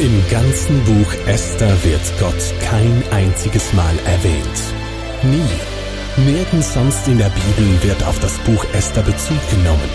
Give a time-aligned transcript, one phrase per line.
[0.00, 4.62] Im ganzen Buch Esther wird Gott kein einziges Mal erwähnt.
[5.24, 6.22] Nie.
[6.24, 9.90] Nirgends sonst in der Bibel wird auf das Buch Esther Bezug genommen.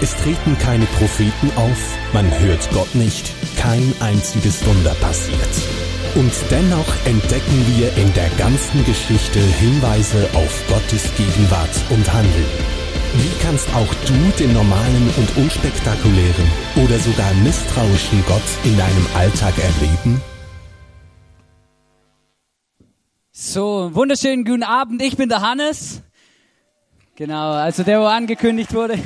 [0.00, 5.50] Es treten keine Propheten auf, man hört Gott nicht, kein einziges Wunder passiert.
[6.14, 12.77] Und dennoch entdecken wir in der ganzen Geschichte Hinweise auf Gottes Gegenwart und Handeln.
[13.14, 19.54] Wie kannst auch du den normalen und unspektakulären oder sogar misstrauischen Gott in deinem Alltag
[19.56, 20.20] erleben?
[23.30, 25.00] So, wunderschönen guten Abend.
[25.00, 26.02] Ich bin der Hannes.
[27.16, 28.98] Genau, also der, wo angekündigt wurde.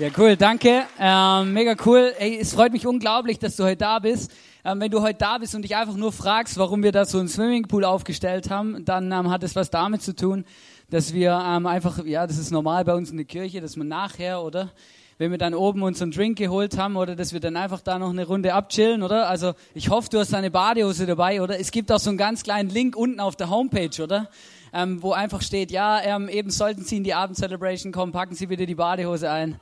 [0.00, 0.84] Ja, cool, danke.
[0.98, 2.12] Ähm, mega cool.
[2.18, 4.32] Ey, es freut mich unglaublich, dass du heute da bist.
[4.64, 7.18] Ähm, wenn du heute da bist und dich einfach nur fragst, warum wir da so
[7.18, 10.44] einen Swimmingpool aufgestellt haben, dann ähm, hat es was damit zu tun,
[10.90, 13.88] dass wir ähm, einfach, ja, das ist normal bei uns in der Kirche, dass man
[13.88, 14.70] nachher, oder?
[15.18, 18.10] Wenn wir dann oben unseren Drink geholt haben, oder dass wir dann einfach da noch
[18.10, 19.28] eine Runde abchillen, oder?
[19.28, 21.60] Also ich hoffe, du hast deine Badehose dabei, oder?
[21.60, 24.28] Es gibt auch so einen ganz kleinen Link unten auf der Homepage, oder?
[24.72, 28.46] Ähm, wo einfach steht, ja, ähm, eben sollten Sie in die Abendcelebration kommen, packen Sie
[28.46, 29.60] bitte die Badehose ein.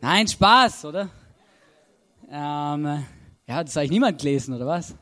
[0.00, 1.08] Nein, Spaß, oder?
[2.30, 3.04] Ähm,
[3.46, 4.94] ja, das eigentlich niemand gelesen, oder was?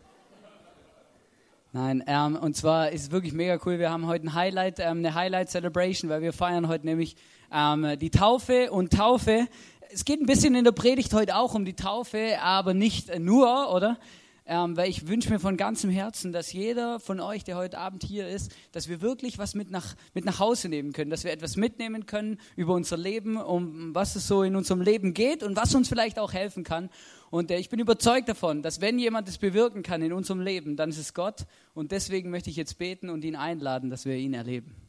[1.78, 3.78] Nein, ähm, und zwar ist es wirklich mega cool.
[3.78, 7.16] Wir haben heute ein Highlight, ähm, eine Highlight Celebration, weil wir feiern heute nämlich
[7.52, 9.46] ähm, die Taufe und Taufe.
[9.92, 13.70] Es geht ein bisschen in der Predigt heute auch um die Taufe, aber nicht nur,
[13.74, 13.98] oder?
[14.46, 18.04] Ähm, weil ich wünsche mir von ganzem Herzen, dass jeder von euch, der heute Abend
[18.04, 21.32] hier ist, dass wir wirklich was mit nach, mit nach Hause nehmen können, dass wir
[21.32, 25.56] etwas mitnehmen können über unser Leben, um was es so in unserem Leben geht und
[25.56, 26.90] was uns vielleicht auch helfen kann.
[27.30, 30.76] Und äh, ich bin überzeugt davon, dass wenn jemand es bewirken kann in unserem Leben,
[30.76, 31.46] dann ist es Gott.
[31.74, 34.85] Und deswegen möchte ich jetzt beten und ihn einladen, dass wir ihn erleben.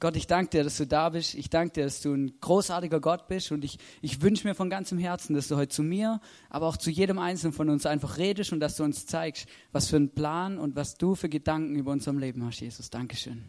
[0.00, 1.34] Gott, ich danke dir, dass du da bist.
[1.34, 3.50] Ich danke dir, dass du ein großartiger Gott bist.
[3.50, 6.76] Und ich, ich wünsche mir von ganzem Herzen, dass du heute zu mir, aber auch
[6.76, 10.10] zu jedem Einzelnen von uns einfach redest und dass du uns zeigst, was für einen
[10.10, 12.90] Plan und was du für Gedanken über unserem Leben hast, Jesus.
[12.90, 13.44] Dankeschön.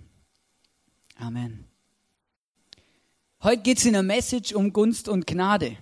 [1.17, 1.65] Amen.
[3.43, 5.77] Heute geht es in der Message um Gunst und Gnade.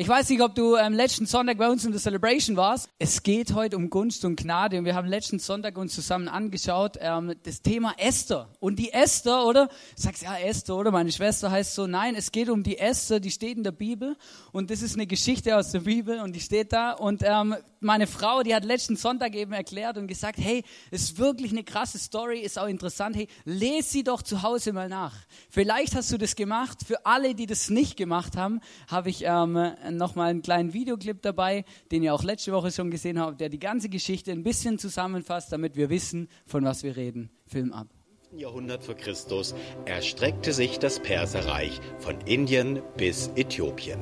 [0.00, 2.88] Ich weiß nicht, ob du ähm, letzten Sonntag bei uns in der Celebration warst.
[3.00, 6.96] Es geht heute um Gunst und Gnade und wir haben letzten Sonntag uns zusammen angeschaut
[7.00, 8.48] ähm, das Thema Esther.
[8.60, 9.68] Und die Esther, oder?
[9.96, 10.92] Sagst ja Esther, oder?
[10.92, 11.88] Meine Schwester heißt so.
[11.88, 14.16] Nein, es geht um die Esther, die steht in der Bibel
[14.52, 16.92] und das ist eine Geschichte aus der Bibel und die steht da.
[16.92, 21.50] Und ähm, meine Frau, die hat letzten Sonntag eben erklärt und gesagt, hey, ist wirklich
[21.50, 23.16] eine krasse Story, ist auch interessant.
[23.16, 25.14] Hey, lese sie doch zu Hause mal nach.
[25.50, 26.78] Vielleicht hast du das gemacht.
[26.86, 31.64] Für alle, die das nicht gemacht haben, habe ich ähm, nochmal einen kleinen Videoclip dabei,
[31.90, 35.52] den ihr auch letzte Woche schon gesehen habt, der die ganze Geschichte ein bisschen zusammenfasst,
[35.52, 37.30] damit wir wissen, von was wir reden.
[37.46, 37.88] Film ab.
[38.36, 39.54] Jahrhundert vor Christus
[39.86, 44.00] erstreckte sich das Perserreich von Indien bis Äthiopien.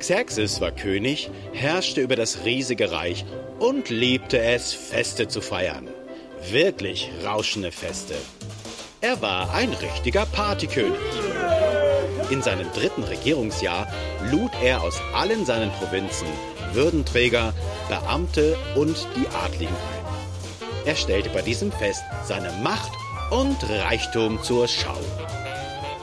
[0.00, 3.24] Xerxes war König, herrschte über das riesige Reich
[3.60, 5.88] und liebte es, Feste zu feiern.
[6.50, 8.14] Wirklich rauschende Feste.
[9.00, 10.98] Er war ein richtiger Partykönig.
[12.30, 13.86] In seinem dritten Regierungsjahr
[14.30, 16.28] lud er aus allen seinen Provinzen
[16.74, 17.54] Würdenträger,
[17.88, 20.86] Beamte und die Adligen ein.
[20.86, 22.92] Er stellte bei diesem Fest seine Macht
[23.30, 24.98] und Reichtum zur Schau.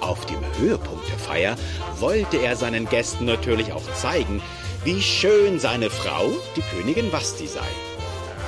[0.01, 1.55] Auf dem Höhepunkt der Feier
[1.99, 4.41] wollte er seinen Gästen natürlich auch zeigen,
[4.83, 7.61] wie schön seine Frau, die Königin Vasti, sei.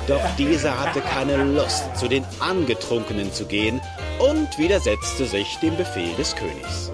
[0.06, 3.80] Doch diese hatte keine Lust, zu den Angetrunkenen zu gehen
[4.18, 6.92] und widersetzte sich dem Befehl des Königs.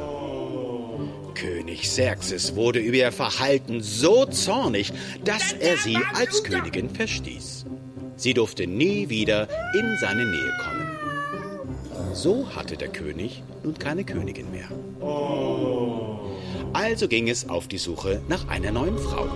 [1.74, 4.92] König Xerxes wurde über ihr Verhalten so zornig,
[5.24, 7.64] dass er sie als Königin verstieß.
[8.14, 12.14] Sie durfte nie wieder in seine Nähe kommen.
[12.14, 14.68] So hatte der König nun keine Königin mehr.
[16.72, 19.28] Also ging es auf die Suche nach einer neuen Frau.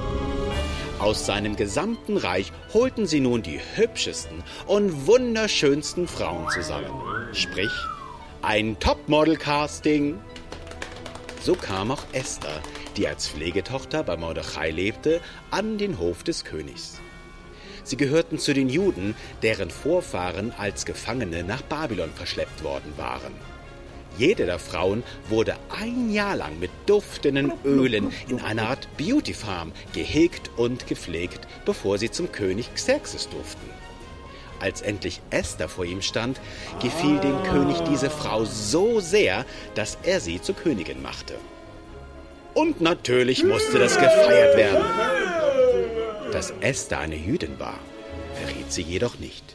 [1.01, 6.91] Aus seinem gesamten Reich holten sie nun die hübschesten und wunderschönsten Frauen zusammen.
[7.33, 7.73] Sprich,
[8.43, 10.19] ein Topmodel-Casting
[11.41, 12.63] so kam auch Esther,
[12.97, 15.21] die als Pflegetochter bei Mordechai lebte,
[15.51, 17.01] an den Hof des Königs.
[17.85, 23.33] Sie gehörten zu den Juden, deren Vorfahren als Gefangene nach Babylon verschleppt worden waren.
[24.19, 29.73] Jede der Frauen wurde ein Jahr lang mit duftenden Ölen in einer Art Beauty Farm
[29.93, 33.78] gehegt und gepflegt, bevor sie zum König Xerxes durften.
[34.61, 36.41] Als endlich Esther vor ihm stand,
[36.83, 39.45] gefiel dem König diese Frau so sehr,
[39.75, 41.35] dass er sie zur Königin machte.
[42.55, 44.85] Und natürlich musste das gefeiert werden.
[46.33, 47.79] Dass Esther eine Jüdin war,
[48.35, 49.55] verriet sie jedoch nicht.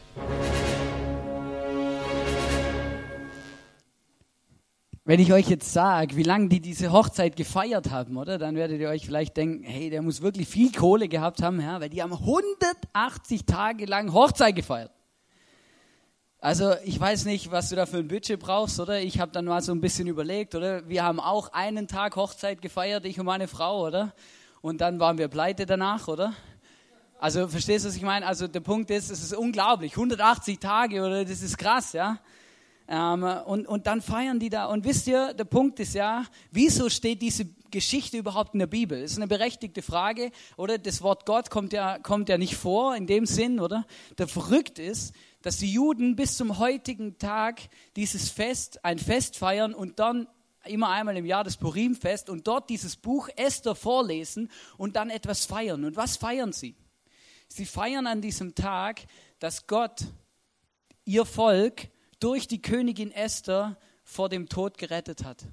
[5.06, 8.80] Wenn ich euch jetzt sage, wie lange die diese Hochzeit gefeiert haben, oder, dann werdet
[8.80, 12.02] ihr euch vielleicht denken, hey, der muss wirklich viel Kohle gehabt haben, ja, weil die
[12.02, 14.90] haben 180 Tage lang Hochzeit gefeiert.
[16.38, 18.98] Also ich weiß nicht, was du da für ein Budget brauchst, oder?
[19.02, 20.88] Ich habe dann mal so ein bisschen überlegt, oder?
[20.88, 24.14] Wir haben auch einen Tag Hochzeit gefeiert, ich und meine Frau, oder?
[24.62, 26.32] Und dann waren wir pleite danach, oder?
[27.18, 28.26] Also verstehst du, was ich meine?
[28.26, 31.26] Also der Punkt ist, es ist unglaublich, 180 Tage, oder?
[31.26, 32.18] Das ist krass, ja?
[32.86, 34.66] Ähm, und, und dann feiern die da.
[34.66, 39.00] Und wisst ihr, der Punkt ist ja, wieso steht diese Geschichte überhaupt in der Bibel?
[39.00, 40.78] Das ist eine berechtigte Frage, oder?
[40.78, 43.86] Das Wort Gott kommt ja, kommt ja nicht vor in dem Sinn, oder?
[44.18, 47.60] Der verrückt ist, dass die Juden bis zum heutigen Tag
[47.96, 50.26] dieses Fest, ein Fest feiern und dann
[50.66, 55.44] immer einmal im Jahr das Purimfest und dort dieses Buch Esther vorlesen und dann etwas
[55.44, 55.84] feiern.
[55.84, 56.74] Und was feiern sie?
[57.48, 59.02] Sie feiern an diesem Tag,
[59.38, 60.04] dass Gott
[61.04, 61.88] ihr Volk
[62.24, 65.44] durch die Königin Esther vor dem Tod gerettet hat.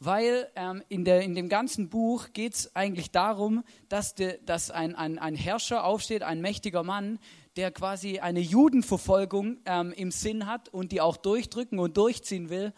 [0.00, 4.70] Weil ähm, in, der, in dem ganzen Buch geht es eigentlich darum, dass, de, dass
[4.70, 7.18] ein, ein, ein Herrscher aufsteht, ein mächtiger Mann,
[7.56, 12.72] der quasi eine Judenverfolgung ähm, im Sinn hat und die auch durchdrücken und durchziehen will.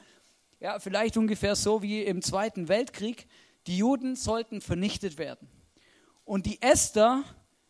[0.58, 3.28] Ja, vielleicht ungefähr so wie im Zweiten Weltkrieg.
[3.68, 5.48] Die Juden sollten vernichtet werden.
[6.24, 7.22] Und die Esther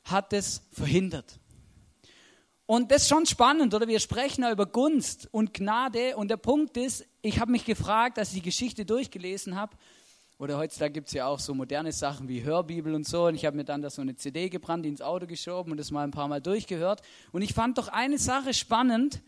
[0.04, 1.39] hat es verhindert.
[2.70, 3.88] Und das ist schon spannend, oder?
[3.88, 6.16] Wir sprechen ja über Gunst und Gnade.
[6.16, 9.76] Und der Punkt ist, ich habe mich gefragt, als ich die Geschichte durchgelesen habe,
[10.38, 13.26] oder heutzutage gibt es ja auch so moderne Sachen wie Hörbibel und so.
[13.26, 15.90] Und ich habe mir dann da so eine CD gebrannt, ins Auto geschoben und das
[15.90, 17.02] mal ein paar Mal durchgehört.
[17.32, 19.20] Und ich fand doch eine Sache spannend,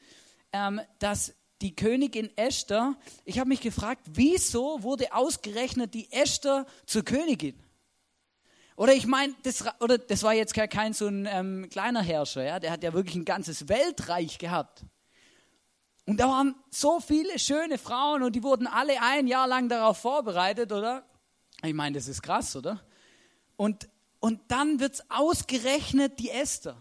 [0.53, 7.05] ähm, dass die Königin Esther, ich habe mich gefragt, wieso wurde ausgerechnet die Esther zur
[7.05, 7.61] Königin?
[8.77, 9.65] Oder ich meine, das,
[10.09, 12.59] das war jetzt kein so ein ähm, kleiner Herrscher, ja?
[12.59, 14.85] der hat ja wirklich ein ganzes Weltreich gehabt.
[16.07, 19.99] Und da waren so viele schöne Frauen und die wurden alle ein Jahr lang darauf
[19.99, 21.05] vorbereitet, oder?
[21.63, 22.81] Ich meine, das ist krass, oder?
[23.57, 23.89] Und,
[24.19, 26.77] und dann wird es ausgerechnet die Esther.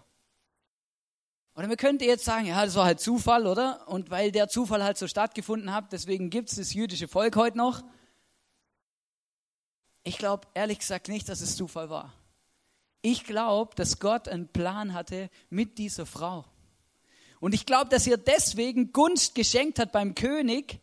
[1.55, 3.87] Oder wir könnten jetzt sagen, ja, das war halt Zufall, oder?
[3.87, 7.57] Und weil der Zufall halt so stattgefunden hat, deswegen gibt es das jüdische Volk heute
[7.57, 7.83] noch.
[10.03, 12.13] Ich glaube ehrlich gesagt nicht, dass es Zufall war.
[13.01, 16.45] Ich glaube, dass Gott einen Plan hatte mit dieser Frau.
[17.39, 20.79] Und ich glaube, dass er deswegen Gunst geschenkt hat beim König,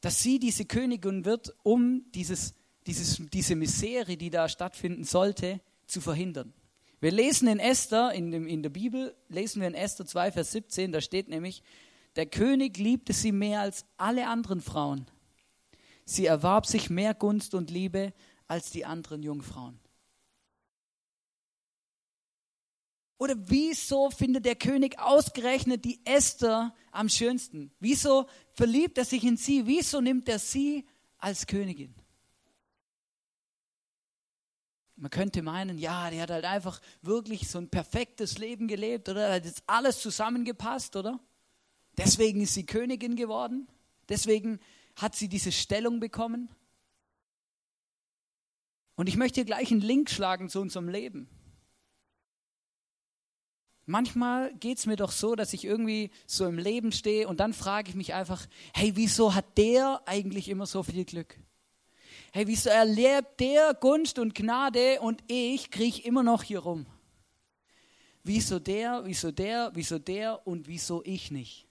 [0.00, 2.54] dass sie diese Königin wird, um dieses,
[2.86, 6.52] dieses, diese Misere, die da stattfinden sollte, zu verhindern.
[7.00, 10.52] Wir lesen in Esther, in, dem, in der Bibel, lesen wir in Esther 2, Vers
[10.52, 11.64] 17, da steht nämlich,
[12.14, 15.06] der König liebte sie mehr als alle anderen Frauen
[16.04, 18.12] Sie erwarb sich mehr Gunst und Liebe
[18.48, 19.78] als die anderen Jungfrauen.
[23.22, 27.70] Oder wieso findet der König ausgerechnet die Esther am schönsten?
[27.78, 29.64] Wieso verliebt er sich in sie?
[29.64, 30.88] Wieso nimmt er sie
[31.18, 31.94] als Königin?
[34.96, 39.32] Man könnte meinen, ja, die hat halt einfach wirklich so ein perfektes Leben gelebt, oder?
[39.32, 41.20] Hat jetzt alles zusammengepasst, oder?
[41.96, 43.68] Deswegen ist sie Königin geworden.
[44.08, 44.58] Deswegen
[44.96, 46.48] hat sie diese Stellung bekommen.
[48.94, 51.28] Und ich möchte gleich einen Link schlagen zu unserem Leben.
[53.84, 57.52] Manchmal geht es mir doch so, dass ich irgendwie so im Leben stehe und dann
[57.52, 61.36] frage ich mich einfach, hey, wieso hat der eigentlich immer so viel Glück?
[62.32, 66.86] Hey, wieso erlebt der Gunst und Gnade und ich kriege immer noch hier rum?
[68.22, 71.66] Wieso der, wieso der, wieso der und wieso ich nicht?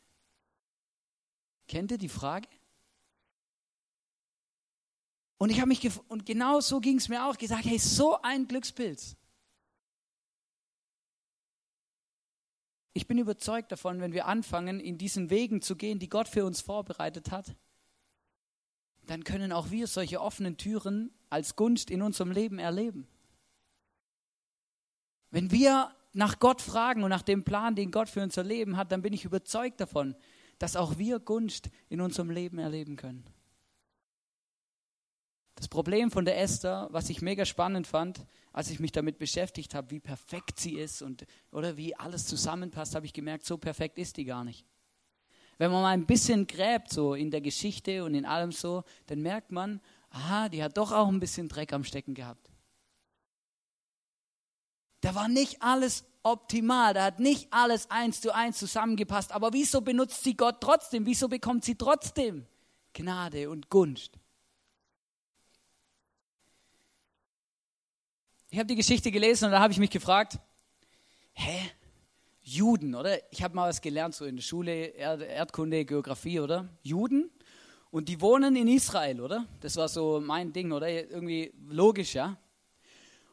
[1.68, 2.50] Kennt ihr die Frage?
[5.42, 8.48] Und ich habe mich und genau so ging es mir auch gesagt, hey, so ein
[8.48, 9.16] Glückspilz.
[12.94, 16.46] Ich bin überzeugt davon, wenn wir anfangen, in diesen Wegen zu gehen, die Gott für
[16.46, 17.56] uns vorbereitet hat,
[19.08, 23.08] dann können auch wir solche offenen Türen als Gunst in unserem Leben erleben.
[25.32, 28.92] Wenn wir nach Gott fragen und nach dem Plan, den Gott für unser Leben hat,
[28.92, 30.16] dann bin ich überzeugt davon,
[30.60, 33.26] dass auch wir Gunst in unserem Leben erleben können.
[35.62, 39.76] Das Problem von der Esther, was ich mega spannend fand, als ich mich damit beschäftigt
[39.76, 44.00] habe, wie perfekt sie ist und oder wie alles zusammenpasst, habe ich gemerkt, so perfekt
[44.00, 44.66] ist die gar nicht.
[45.60, 49.22] Wenn man mal ein bisschen gräbt so in der Geschichte und in allem so, dann
[49.22, 52.50] merkt man, aha, die hat doch auch ein bisschen Dreck am Stecken gehabt.
[55.02, 59.32] Da war nicht alles optimal, da hat nicht alles eins zu eins zusammengepasst.
[59.32, 61.06] Aber wieso benutzt sie Gott trotzdem?
[61.06, 62.48] Wieso bekommt sie trotzdem
[62.94, 64.21] Gnade und Gunst?
[68.52, 70.38] Ich habe die Geschichte gelesen und da habe ich mich gefragt,
[71.34, 71.72] hä?
[72.42, 73.18] Juden, oder?
[73.32, 76.68] Ich habe mal was gelernt, so in der Schule, Erd Erdkunde, Geografie, oder?
[76.84, 77.32] Juden.
[77.92, 79.46] Und die wohnen in Israel, oder?
[79.62, 80.90] Das war so mein Ding, oder?
[80.90, 82.38] Irgendwie logisch, ja?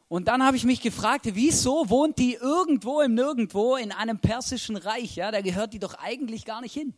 [0.07, 4.77] Und dann habe ich mich gefragt, wieso wohnt die irgendwo im Nirgendwo in einem persischen
[4.77, 5.17] Reich?
[5.17, 6.93] Ja, da gehört die doch eigentlich gar nicht hin.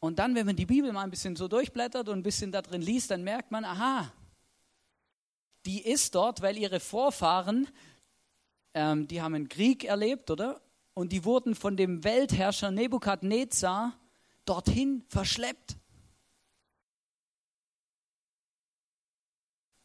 [0.00, 2.60] Und dann, wenn man die Bibel mal ein bisschen so durchblättert und ein bisschen da
[2.60, 4.12] drin liest, dann merkt man, aha,
[5.66, 7.68] die ist dort, weil ihre Vorfahren,
[8.74, 10.60] ähm, die haben einen Krieg erlebt, oder?
[10.94, 13.98] Und die wurden von dem Weltherrscher Nebukadnezar
[14.44, 15.76] dorthin verschleppt.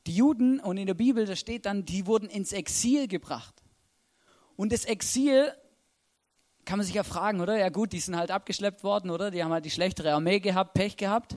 [0.05, 3.63] Die Juden, und in der Bibel, da steht dann, die wurden ins Exil gebracht.
[4.55, 5.53] Und das Exil
[6.65, 7.57] kann man sich ja fragen, oder?
[7.57, 9.31] Ja gut, die sind halt abgeschleppt worden, oder?
[9.31, 11.36] Die haben halt die schlechtere Armee gehabt, Pech gehabt.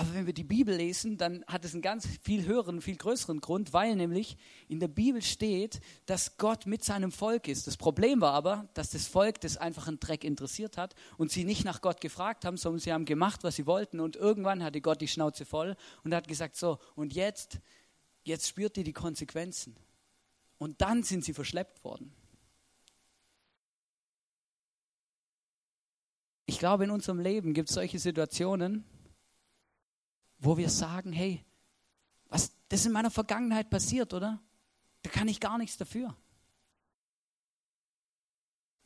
[0.00, 3.42] Aber wenn wir die Bibel lesen, dann hat es einen ganz viel höheren, viel größeren
[3.42, 7.66] Grund, weil nämlich in der Bibel steht, dass Gott mit seinem Volk ist.
[7.66, 11.44] Das Problem war aber, dass das Volk das einfach einen Dreck interessiert hat und sie
[11.44, 14.00] nicht nach Gott gefragt haben, sondern sie haben gemacht, was sie wollten.
[14.00, 17.58] Und irgendwann hatte Gott die Schnauze voll und hat gesagt, so, und jetzt,
[18.24, 19.76] jetzt spürt ihr die Konsequenzen.
[20.56, 22.10] Und dann sind sie verschleppt worden.
[26.46, 28.86] Ich glaube, in unserem Leben gibt es solche Situationen,
[30.40, 31.44] wo wir sagen, hey,
[32.28, 34.40] was, das in meiner Vergangenheit passiert, oder?
[35.02, 36.16] Da kann ich gar nichts dafür.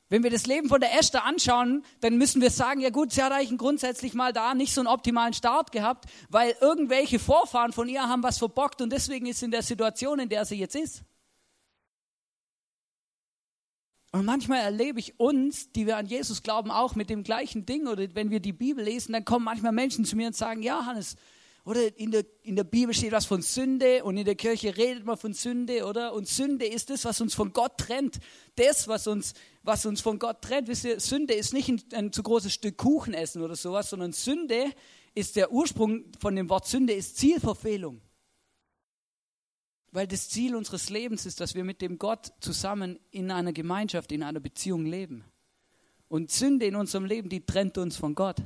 [0.09, 3.23] Wenn wir das Leben von der Esther anschauen, dann müssen wir sagen, ja gut, sie
[3.23, 7.89] hat eigentlich grundsätzlich mal da nicht so einen optimalen Start gehabt, weil irgendwelche Vorfahren von
[7.89, 10.77] ihr haben was verbockt und deswegen ist sie in der Situation, in der sie jetzt
[10.77, 11.05] ist.
[14.13, 17.89] Und manchmal erlebe ich uns, die wir an Jesus glauben, auch mit dem gleichen Ding.
[17.89, 20.87] Oder wenn wir die Bibel lesen, dann kommen manchmal Menschen zu mir und sagen, ja,
[20.87, 21.17] Hannes,
[21.65, 25.07] oder in der, in der Bibel steht was von Sünde und in der Kirche redet
[25.07, 26.13] man von Sünde, oder?
[26.13, 28.19] Und Sünde ist das, was uns von Gott trennt.
[28.57, 30.69] Das, was uns, was uns von Gott trennt.
[30.69, 34.13] Wisst ihr, Sünde ist nicht ein, ein zu großes Stück Kuchen essen oder sowas, sondern
[34.13, 34.73] Sünde
[35.15, 38.03] ist der Ursprung von dem Wort Sünde ist Zielverfehlung.
[39.91, 44.13] Weil das Ziel unseres Lebens ist, dass wir mit dem Gott zusammen in einer Gemeinschaft,
[44.13, 45.25] in einer Beziehung leben.
[46.09, 48.37] Und Sünde in unserem Leben, die trennt uns von Gott.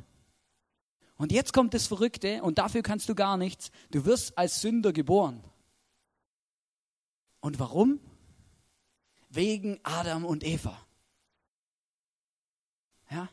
[1.18, 3.70] Und jetzt kommt das Verrückte, und dafür kannst du gar nichts.
[3.90, 5.42] Du wirst als Sünder geboren.
[7.40, 8.00] Und warum?
[9.28, 10.80] Wegen Adam und Eva.
[13.10, 13.28] Ja?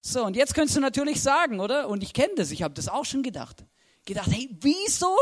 [0.00, 1.88] So, und jetzt könntest du natürlich sagen, oder?
[1.88, 3.64] Und ich kenne das, ich habe das auch schon gedacht.
[4.04, 5.16] Gedacht, hey, wieso?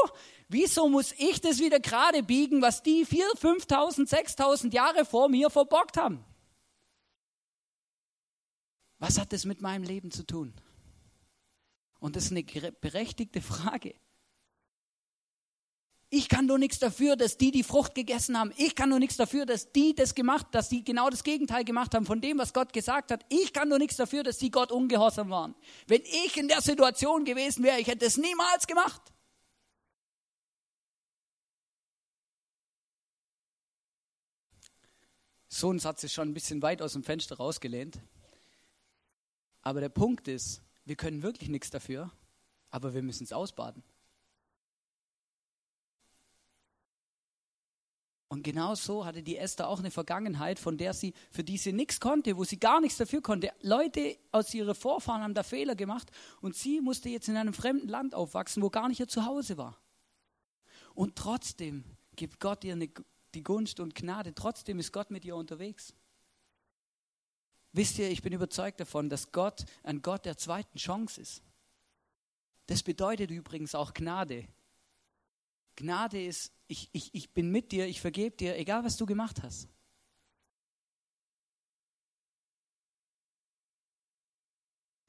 [0.48, 5.50] Wieso muss ich das wieder gerade biegen, was die 4.000, 5.000, 6.000 Jahre vor mir
[5.50, 6.24] verbockt haben?
[8.98, 10.54] Was hat das mit meinem Leben zu tun?
[12.00, 13.94] Und das ist eine berechtigte Frage.
[16.12, 18.52] Ich kann doch nichts dafür, dass die die Frucht gegessen haben.
[18.56, 21.94] Ich kann doch nichts dafür, dass die das gemacht, dass die genau das Gegenteil gemacht
[21.94, 23.24] haben von dem, was Gott gesagt hat.
[23.28, 25.54] Ich kann doch nichts dafür, dass die Gott ungehorsam waren.
[25.86, 29.00] Wenn ich in der Situation gewesen wäre, ich hätte es niemals gemacht.
[35.48, 38.00] So ein Satz ist schon ein bisschen weit aus dem Fenster rausgelehnt.
[39.62, 42.10] Aber der Punkt ist, wir können wirklich nichts dafür,
[42.68, 43.84] aber wir müssen es ausbaden.
[48.26, 51.72] Und genau so hatte die Esther auch eine Vergangenheit, von der sie, für die sie
[51.72, 53.52] nichts konnte, wo sie gar nichts dafür konnte.
[53.60, 57.88] Leute aus ihren Vorfahren haben da Fehler gemacht und sie musste jetzt in einem fremden
[57.88, 59.80] Land aufwachsen, wo gar nicht ihr Zuhause war.
[60.94, 61.84] Und trotzdem
[62.16, 62.90] gibt Gott ihr eine,
[63.34, 65.94] die Gunst und Gnade, trotzdem ist Gott mit ihr unterwegs.
[67.72, 71.42] Wisst ihr, ich bin überzeugt davon, dass Gott ein Gott der zweiten Chance ist.
[72.66, 74.48] Das bedeutet übrigens auch Gnade.
[75.76, 79.42] Gnade ist, ich, ich, ich bin mit dir, ich vergebe dir, egal was du gemacht
[79.42, 79.68] hast.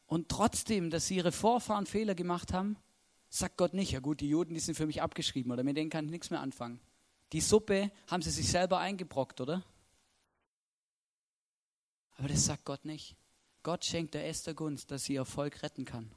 [0.05, 2.77] Und trotzdem, dass sie ihre Vorfahren Fehler gemacht haben,
[3.29, 5.89] sagt Gott nicht, ja gut, die Juden, die sind für mich abgeschrieben oder mit denen
[5.89, 6.81] kann ich nichts mehr anfangen.
[7.31, 9.63] Die Suppe haben sie sich selber eingebrockt, oder?
[12.17, 13.15] Aber das sagt Gott nicht.
[13.63, 16.11] Gott schenkt der Esther Gunst, dass sie ihr Volk retten kann.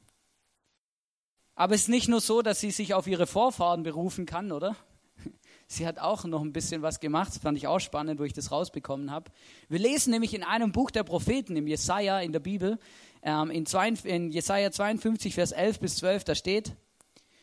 [1.55, 4.77] Aber es ist nicht nur so, dass sie sich auf ihre Vorfahren berufen kann, oder?
[5.69, 8.33] Sie hat auch noch ein bisschen was gemacht, das fand ich auch spannend, wo ich
[8.33, 9.31] das rausbekommen habe.
[9.69, 12.79] Wir lesen nämlich in einem Buch der Propheten, im Jesaja in der Bibel,
[13.23, 13.65] ähm, in,
[14.05, 16.73] in Jesaja 52, Vers 11 bis 12, da steht: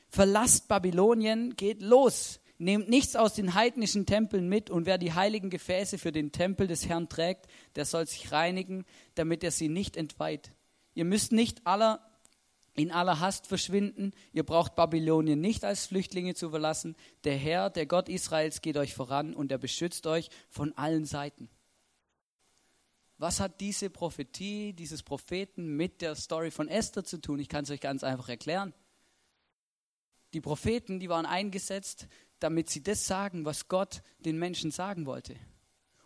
[0.10, 5.50] Verlasst Babylonien, geht los, Nehmt nichts aus den heidnischen Tempeln mit und wer die heiligen
[5.50, 9.98] Gefäße für den Tempel des Herrn trägt, der soll sich reinigen, damit er sie nicht
[9.98, 10.52] entweiht.
[10.94, 12.08] Ihr müsst nicht aller,
[12.76, 14.14] in aller Hast verschwinden.
[14.32, 16.96] Ihr braucht Babylonien nicht als Flüchtlinge zu verlassen.
[17.24, 21.50] Der Herr, der Gott Israels, geht euch voran und er beschützt euch von allen Seiten.
[23.18, 27.40] was hat diese Prophetie, dieses Propheten mit der Story von Esther zu tun?
[27.40, 28.72] Ich kann es euch ganz einfach erklären.
[30.36, 32.08] Die Propheten, die waren eingesetzt,
[32.44, 35.36] damit sie das sagen, was Gott den Menschen sagen wollte.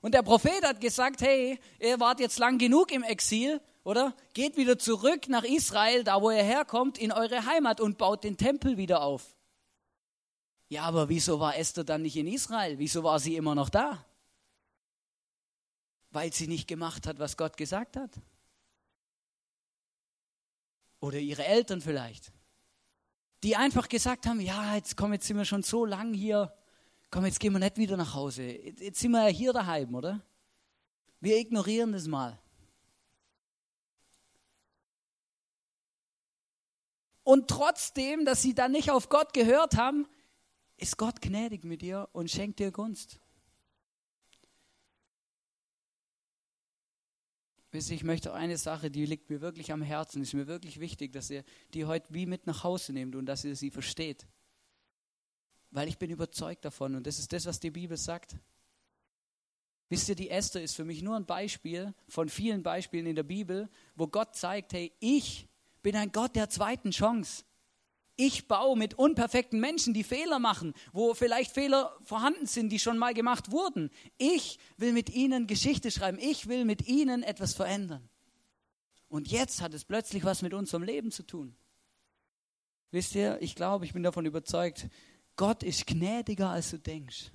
[0.02, 4.16] Und der Prophet hat gesagt, hey, ihr wart jetzt lang genug im Exil, oder?
[4.34, 8.38] Geht wieder zurück nach Israel, da wo ihr herkommt, in eure Heimat und baut den
[8.38, 9.36] Tempel wieder auf.
[10.68, 12.78] Ja, aber wieso war Esther dann nicht in Israel?
[12.78, 14.06] Wieso war sie immer noch da?
[16.12, 18.12] Weil sie nicht gemacht hat, was Gott gesagt hat.
[21.00, 22.35] Oder ihre Eltern vielleicht
[23.46, 26.52] die einfach gesagt haben, ja, jetzt komm, jetzt sind wir schon so lang hier,
[27.12, 28.42] komm, jetzt gehen wir nicht wieder nach Hause.
[28.42, 30.20] Jetzt sind wir ja hier daheim, oder?
[31.20, 32.40] Wir ignorieren das mal.
[37.24, 40.08] Und trotzdem, dass sie dann nicht auf Gott gehört haben,
[40.78, 43.20] ist Gott gnädig mit dir und schenkt dir Gunst.
[47.76, 51.30] Ich möchte eine Sache, die liegt mir wirklich am Herzen, ist mir wirklich wichtig, dass
[51.30, 54.28] ihr die heute wie mit nach Hause nehmt und dass ihr sie versteht.
[55.72, 58.36] Weil ich bin überzeugt davon und das ist das, was die Bibel sagt.
[59.90, 63.24] Wisst ihr, die Esther ist für mich nur ein Beispiel von vielen Beispielen in der
[63.24, 65.48] Bibel, wo Gott zeigt, hey, ich
[65.84, 67.44] bin ein Gott der zweiten Chance.
[68.18, 72.98] Ich baue mit unperfekten Menschen, die Fehler machen, wo vielleicht Fehler vorhanden sind, die schon
[72.98, 73.90] mal gemacht wurden.
[74.18, 76.18] Ich will mit ihnen Geschichte schreiben.
[76.20, 78.08] Ich will mit ihnen etwas verändern.
[79.10, 81.56] Und jetzt hat es plötzlich was mit unserem Leben zu tun.
[82.92, 84.88] Wisst ihr, ich glaube, ich bin davon überzeugt,
[85.36, 87.32] Gott ist gnädiger, als du denkst.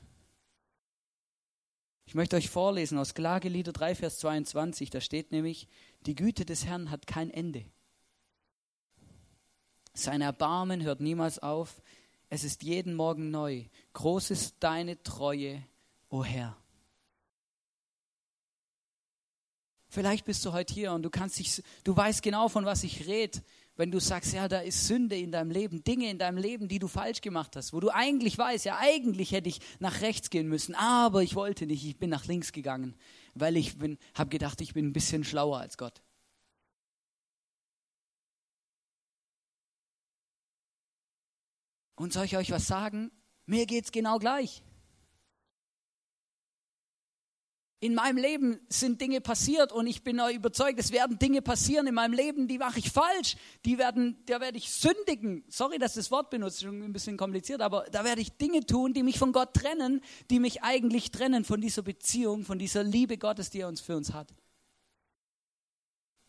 [2.06, 4.88] Ich möchte euch vorlesen aus Klagelieder 3, Vers 22.
[4.90, 5.68] Da steht nämlich,
[6.06, 7.66] die Güte des Herrn hat kein Ende.
[10.00, 11.82] Sein Erbarmen hört niemals auf.
[12.30, 13.64] Es ist jeden Morgen neu.
[13.92, 15.62] Groß ist deine Treue,
[16.08, 16.56] o oh Herr.
[19.88, 23.08] Vielleicht bist du heute hier und du kannst dich, du weißt genau, von was ich
[23.08, 23.42] rede,
[23.76, 26.78] wenn du sagst, ja, da ist Sünde in deinem Leben, Dinge in deinem Leben, die
[26.78, 30.48] du falsch gemacht hast, wo du eigentlich weißt, ja, eigentlich hätte ich nach rechts gehen
[30.48, 32.94] müssen, aber ich wollte nicht, ich bin nach links gegangen,
[33.34, 33.74] weil ich
[34.14, 36.02] habe gedacht, ich bin ein bisschen schlauer als Gott.
[42.00, 43.10] Und soll ich euch was sagen?
[43.44, 44.62] Mir geht es genau gleich.
[47.78, 51.92] In meinem Leben sind Dinge passiert und ich bin überzeugt, es werden Dinge passieren in
[51.92, 53.36] meinem Leben, die mache ich falsch.
[53.66, 55.44] Die werden, da werde ich sündigen.
[55.48, 58.94] Sorry, dass das Wort benutzt, schon ein bisschen kompliziert, aber da werde ich Dinge tun,
[58.94, 63.18] die mich von Gott trennen, die mich eigentlich trennen von dieser Beziehung, von dieser Liebe
[63.18, 64.32] Gottes, die er uns für uns hat.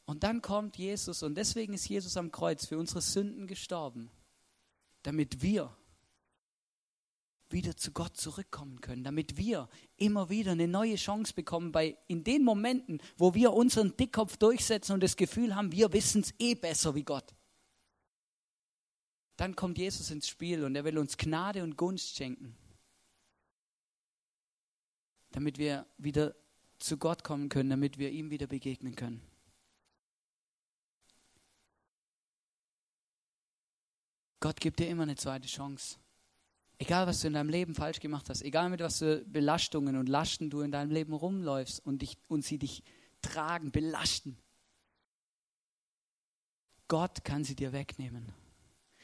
[0.04, 4.12] Und dann kommt Jesus und deswegen ist Jesus am Kreuz für unsere Sünden gestorben
[5.04, 5.76] damit wir
[7.52, 12.24] wieder zu Gott zurückkommen können, damit wir immer wieder eine neue Chance bekommen, bei in
[12.24, 16.56] den Momenten, wo wir unseren Dickkopf durchsetzen und das Gefühl haben, wir wissen es eh
[16.56, 17.36] besser wie Gott.
[19.38, 22.56] Dann kommt Jesus ins Spiel und er will uns Gnade und Gunst schenken,
[25.32, 26.36] damit wir wieder
[26.78, 29.22] zu Gott kommen können, damit wir ihm wieder begegnen können.
[34.42, 35.98] Gott gibt dir immer eine zweite Chance.
[36.80, 40.10] Egal, was du in deinem Leben falsch gemacht hast, egal mit was für Belastungen und
[40.10, 42.84] Lasten du in deinem Leben rumläufst und, dich, und sie dich
[43.22, 44.36] tragen, belasten.
[46.88, 48.34] Gott kann sie dir wegnehmen.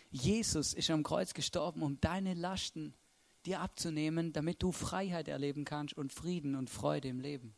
[0.09, 2.95] Jesus ist am Kreuz gestorben, um deine Lasten
[3.45, 7.55] dir abzunehmen, damit du Freiheit erleben kannst und Frieden und Freude im Leben.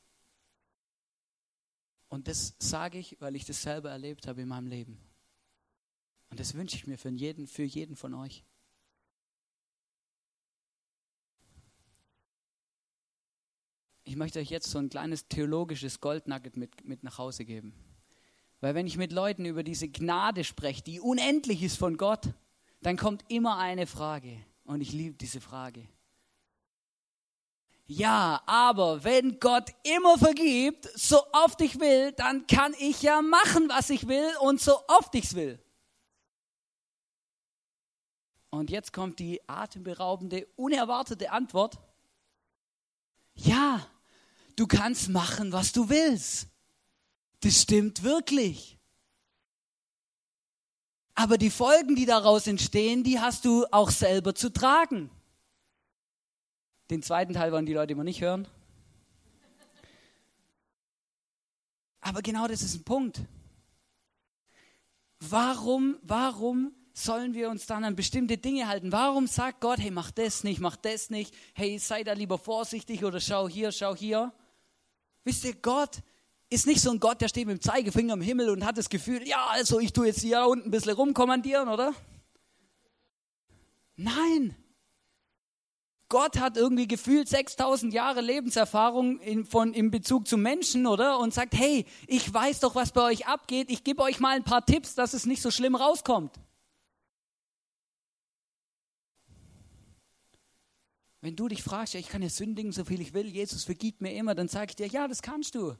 [2.09, 4.99] Und das sage ich, weil ich das selber erlebt habe in meinem Leben.
[6.29, 8.43] Und das wünsche ich mir für jeden, für jeden von euch.
[14.03, 17.73] Ich möchte euch jetzt so ein kleines theologisches Goldnugget mit, mit nach Hause geben.
[18.59, 22.33] Weil wenn ich mit Leuten über diese Gnade spreche, die unendlich ist von Gott,
[22.81, 24.43] dann kommt immer eine Frage.
[24.65, 25.87] Und ich liebe diese Frage.
[27.85, 33.67] Ja, aber wenn Gott immer vergibt, so oft ich will, dann kann ich ja machen,
[33.69, 35.59] was ich will und so oft ich will.
[38.49, 41.77] Und jetzt kommt die atemberaubende, unerwartete Antwort.
[43.35, 43.85] Ja,
[44.55, 46.47] du kannst machen, was du willst.
[47.41, 48.77] Das stimmt wirklich.
[51.15, 55.11] Aber die Folgen, die daraus entstehen, die hast du auch selber zu tragen.
[56.89, 58.47] Den zweiten Teil wollen die Leute immer nicht hören.
[62.01, 63.21] Aber genau das ist ein Punkt.
[65.19, 68.91] Warum, warum sollen wir uns dann an bestimmte Dinge halten?
[68.91, 73.03] Warum sagt Gott, hey, mach das nicht, mach das nicht, hey, sei da lieber vorsichtig
[73.03, 74.33] oder schau hier, schau hier?
[75.23, 76.01] Wisst ihr, Gott
[76.49, 78.89] ist nicht so ein Gott, der steht mit dem Zeigefinger im Himmel und hat das
[78.89, 81.93] Gefühl, ja, also ich tue jetzt hier unten ein bisschen rumkommandieren, oder?
[83.95, 84.55] Nein.
[86.07, 91.19] Gott hat irgendwie gefühlt 6000 Jahre Lebenserfahrung in, von, in Bezug zu Menschen, oder?
[91.19, 93.69] Und sagt, hey, ich weiß doch, was bei euch abgeht.
[93.69, 96.31] Ich gebe euch mal ein paar Tipps, dass es nicht so schlimm rauskommt.
[101.21, 104.01] Wenn du dich fragst, ja, ich kann ja sündigen, so viel ich will, Jesus vergibt
[104.01, 105.75] mir immer, dann sage ich dir, ja, das kannst du.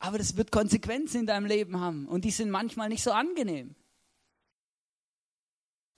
[0.00, 2.08] Aber das wird Konsequenzen in deinem Leben haben.
[2.08, 3.76] Und die sind manchmal nicht so angenehm.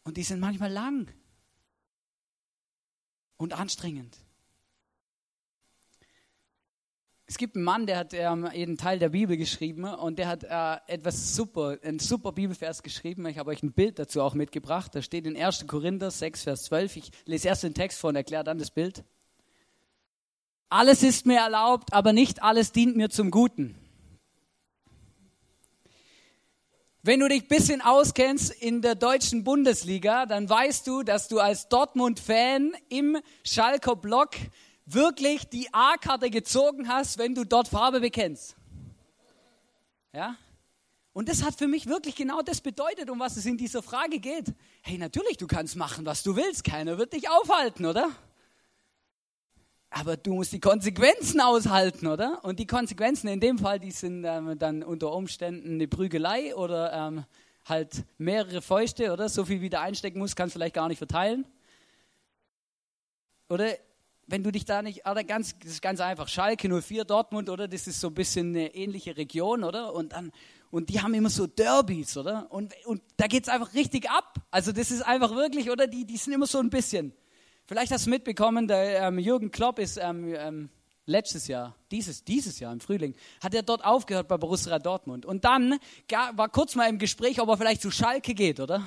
[0.03, 1.11] Und die sind manchmal lang
[3.39, 4.24] und anstrengend.
[7.27, 10.45] Es gibt einen Mann, der hat ähm, einen Teil der Bibel geschrieben und der hat
[10.45, 13.27] äh, etwas super, ein super Bibelvers geschrieben.
[13.27, 14.95] Ich habe euch ein Bild dazu auch mitgebracht.
[14.95, 15.67] Da steht in 1.
[15.67, 16.97] Korinther 6, Vers 12.
[16.97, 19.05] Ich lese erst den Text vor und erkläre dann das Bild.
[20.69, 23.75] Alles ist mir erlaubt, aber nicht alles dient mir zum Guten.
[27.03, 31.39] Wenn du dich ein bisschen auskennst in der deutschen Bundesliga, dann weißt du, dass du
[31.39, 34.31] als Dortmund-Fan im Schalker Block
[34.87, 38.57] wirklich die A-Karte gezogen hast, wenn du dort Farbe bekennst.
[40.13, 40.37] Ja?
[41.13, 44.19] Und das hat für mich wirklich genau das bedeutet, um was es in dieser Frage
[44.19, 44.53] geht.
[44.83, 46.65] Hey, natürlich, du kannst machen, was du willst.
[46.65, 48.11] Keiner wird dich aufhalten, oder?
[49.91, 52.45] Aber du musst die Konsequenzen aushalten, oder?
[52.45, 56.93] Und die Konsequenzen in dem Fall, die sind ähm, dann unter Umständen eine Prügelei oder
[56.93, 57.25] ähm,
[57.65, 59.29] halt mehrere Fäuste, oder?
[59.29, 61.47] So viel wie du einstecken musst, kannst du vielleicht gar nicht verteilen.
[63.49, 63.77] Oder
[64.27, 67.69] wenn du dich da nicht, oder ganz, das ist ganz einfach, Schalke 04, Dortmund, oder?
[67.69, 69.93] Das ist so ein bisschen eine ähnliche Region, oder?
[69.95, 70.33] Und dann,
[70.71, 72.51] und die haben immer so Derbys, oder?
[72.51, 74.35] Und, und da geht es einfach richtig ab.
[74.51, 75.87] Also das ist einfach wirklich, oder?
[75.87, 77.13] Die, die sind immer so ein bisschen.
[77.67, 80.69] Vielleicht hast du mitbekommen, der ähm, Jürgen Klopp ist ähm, ähm,
[81.07, 85.27] letztes Jahr, dieses, dieses Jahr im Frühling, hat er dort aufgehört bei Borussia Dortmund.
[85.27, 85.79] Und dann
[86.35, 88.87] war kurz mal im Gespräch, ob er vielleicht zu Schalke geht, oder?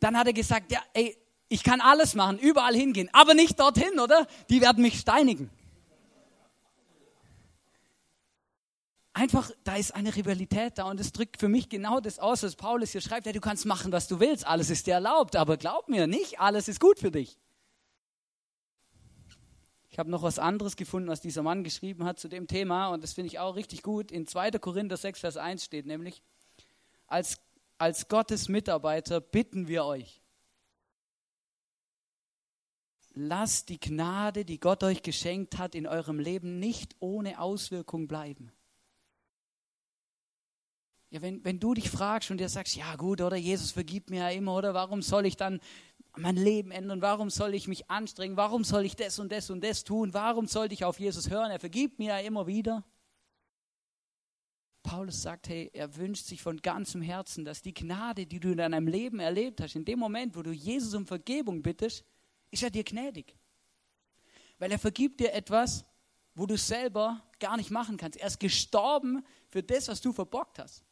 [0.00, 1.16] Dann hat er gesagt, ja, ey,
[1.50, 4.26] ich kann alles machen, überall hingehen, aber nicht dorthin, oder?
[4.48, 5.50] Die werden mich steinigen.
[9.12, 12.54] Einfach, da ist eine Rivalität da und es drückt für mich genau das aus, was
[12.54, 13.26] Paulus hier schreibt.
[13.26, 16.38] Ja, du kannst machen, was du willst, alles ist dir erlaubt, aber glaub mir, nicht
[16.38, 17.36] alles ist gut für dich.
[19.88, 23.02] Ich habe noch was anderes gefunden, was dieser Mann geschrieben hat zu dem Thema und
[23.02, 24.12] das finde ich auch richtig gut.
[24.12, 24.52] In 2.
[24.52, 26.22] Korinther 6, Vers 1 steht nämlich,
[27.08, 27.40] als,
[27.76, 30.19] als Gottes Mitarbeiter bitten wir euch,
[33.28, 38.52] lasst die Gnade, die Gott euch geschenkt hat, in eurem Leben nicht ohne Auswirkung bleiben.
[41.10, 44.20] Ja, wenn, wenn du dich fragst und dir sagst, ja gut, oder Jesus vergibt mir
[44.20, 45.60] ja immer, oder warum soll ich dann
[46.16, 47.02] mein Leben ändern?
[47.02, 48.36] Warum soll ich mich anstrengen?
[48.36, 50.14] Warum soll ich das und das und das tun?
[50.14, 51.50] Warum sollte ich auf Jesus hören?
[51.50, 52.84] Er vergibt mir ja immer wieder.
[54.82, 58.58] Paulus sagt, hey, er wünscht sich von ganzem Herzen, dass die Gnade, die du in
[58.58, 62.04] deinem Leben erlebt hast, in dem Moment, wo du Jesus um Vergebung bittest,
[62.50, 63.36] ist er dir gnädig.
[64.58, 65.84] Weil er vergibt dir etwas,
[66.34, 68.18] wo du selber gar nicht machen kannst.
[68.18, 70.84] Er ist gestorben für das, was du verbockt hast.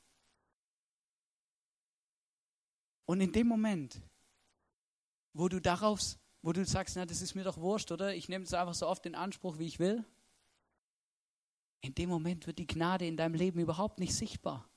[3.07, 4.01] Und in dem Moment
[5.39, 6.01] wo du darauf,
[6.43, 8.15] wo du sagst, na, das ist mir doch wurscht, oder?
[8.15, 10.05] Ich nehme es einfach so oft in Anspruch, wie ich will.
[11.81, 14.69] In dem Moment wird die Gnade in deinem Leben überhaupt nicht sichtbar.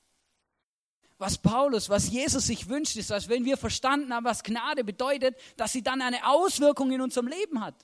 [1.22, 5.36] Was Paulus, was Jesus sich wünscht, ist, dass wenn wir verstanden haben, was Gnade bedeutet,
[5.56, 7.76] dass sie dann eine Auswirkung in unserem Leben hat.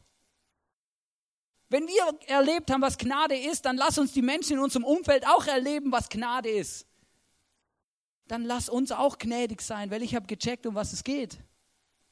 [1.69, 5.25] Wenn wir erlebt haben, was Gnade ist, dann lass uns die Menschen in unserem Umfeld
[5.25, 6.85] auch erleben, was Gnade ist.
[8.27, 11.39] Dann lass uns auch gnädig sein, weil ich habe gecheckt, um was es geht.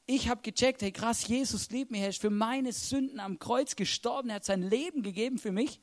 [0.05, 3.75] Ich habe gecheckt, hey krass, Jesus liebt mich, er ist für meine Sünden am Kreuz
[3.75, 5.81] gestorben, er hat sein Leben gegeben für mich.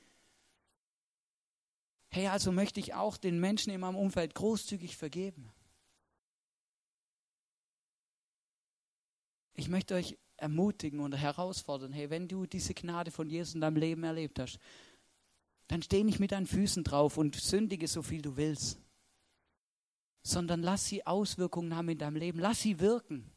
[2.14, 5.52] Hey, also möchte ich auch den Menschen in meinem Umfeld großzügig vergeben.
[9.54, 13.78] Ich möchte euch ermutigen und herausfordern, hey, wenn du diese Gnade von Jesus in deinem
[13.78, 14.60] Leben erlebt hast,
[15.66, 18.78] dann steh nicht mit deinen Füßen drauf und sündige so viel du willst,
[20.22, 23.28] sondern lass sie Auswirkungen haben in deinem Leben, lass sie wirken.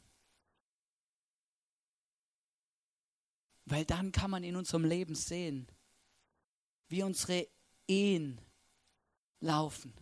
[3.64, 5.66] Weil dann kann man in unserem Leben sehen,
[6.86, 7.48] wie unsere
[7.88, 8.40] Ehen
[9.40, 9.92] laufen,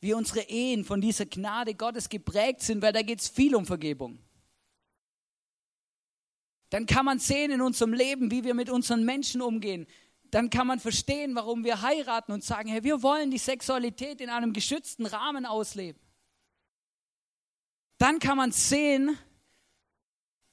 [0.00, 3.66] wie unsere Ehen von dieser Gnade Gottes geprägt sind, weil da geht es viel um
[3.66, 4.18] Vergebung.
[6.70, 9.86] Dann kann man sehen in unserem Leben, wie wir mit unseren Menschen umgehen.
[10.30, 14.30] Dann kann man verstehen, warum wir heiraten und sagen, hey, wir wollen die Sexualität in
[14.30, 16.00] einem geschützten Rahmen ausleben.
[17.98, 19.18] Dann kann man sehen,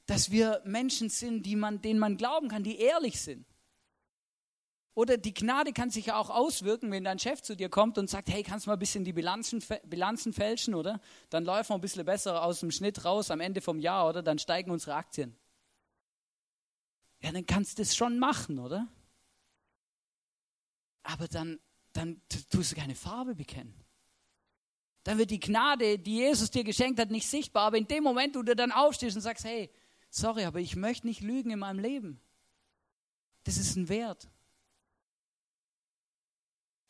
[0.05, 3.45] dass wir Menschen sind, die man, denen man glauben kann, die ehrlich sind.
[4.99, 8.09] Oder die Gnade kann sich ja auch auswirken, wenn dein Chef zu dir kommt und
[8.09, 10.99] sagt, hey, kannst du mal ein bisschen die Bilanzen, Bilanzen fälschen, oder?
[11.29, 14.21] Dann laufen wir ein bisschen besser aus dem Schnitt raus am Ende vom Jahr, oder?
[14.21, 15.37] Dann steigen unsere Aktien.
[17.21, 18.89] Ja, dann kannst du das schon machen, oder?
[21.03, 21.61] Aber dann,
[21.93, 23.73] dann tust du keine Farbe bekennen.
[25.05, 27.67] Dann wird die Gnade, die Jesus dir geschenkt hat, nicht sichtbar.
[27.67, 29.71] Aber in dem Moment, wo du dann aufstehst und sagst, hey,
[30.09, 32.19] sorry, aber ich möchte nicht lügen in meinem Leben.
[33.45, 34.27] Das ist ein Wert.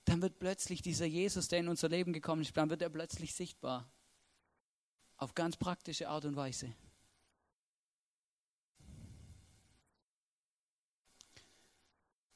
[0.10, 3.36] Dann wird plötzlich dieser Jesus, der in unser Leben gekommen ist, dann wird er plötzlich
[3.36, 3.88] sichtbar.
[5.18, 6.74] Auf ganz praktische Art und Weise.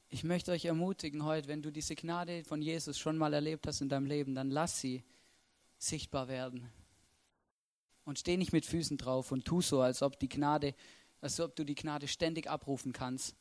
[0.08, 3.80] Ich möchte euch ermutigen heute, wenn du diese Gnade von Jesus schon mal erlebt hast
[3.80, 5.02] in deinem Leben, dann lass sie
[5.76, 6.70] sichtbar werden.
[8.04, 10.76] Und steh nicht mit Füßen drauf und tu so, als ob die Gnade,
[11.20, 13.34] als ob du die Gnade ständig abrufen kannst.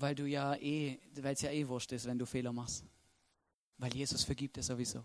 [0.00, 2.84] Weil du ja eh, weil es ja eh wurscht ist, wenn du Fehler machst.
[3.78, 5.04] Weil Jesus vergibt dir sowieso.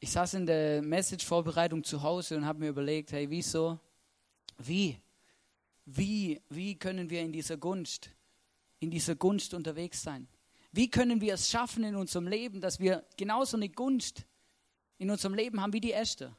[0.00, 3.80] Ich saß in der Message-Vorbereitung zu Hause und habe mir überlegt, hey, wieso,
[4.58, 5.00] wie,
[5.86, 8.10] wie, wie können wir in dieser Gunst,
[8.80, 10.28] in dieser Gunst unterwegs sein?
[10.72, 14.26] Wie können wir es schaffen in unserem Leben, dass wir genauso eine Gunst
[14.98, 16.34] in unserem Leben haben wie die Esther?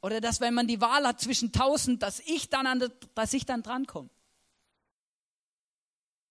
[0.00, 3.46] Oder dass, wenn man die Wahl hat zwischen tausend, dass ich dann, an dass ich
[3.46, 4.10] dann drankomme?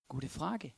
[0.08, 0.74] Gute Frage.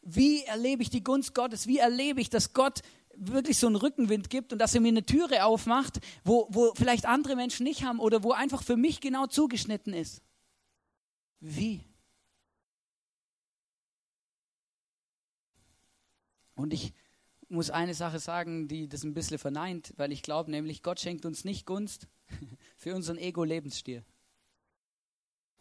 [0.00, 1.66] Wie erlebe ich die Gunst Gottes?
[1.66, 2.82] Wie erlebe ich, dass Gott
[3.14, 7.04] wirklich so einen Rückenwind gibt und dass er mir eine Türe aufmacht, wo, wo vielleicht
[7.06, 10.22] andere Menschen nicht haben oder wo einfach für mich genau zugeschnitten ist?
[11.40, 11.84] Wie?
[16.54, 16.92] Und ich
[17.48, 21.26] muss eine Sache sagen, die das ein bisschen verneint, weil ich glaube nämlich, Gott schenkt
[21.26, 22.08] uns nicht Gunst
[22.76, 24.04] für unseren Ego-Lebensstil.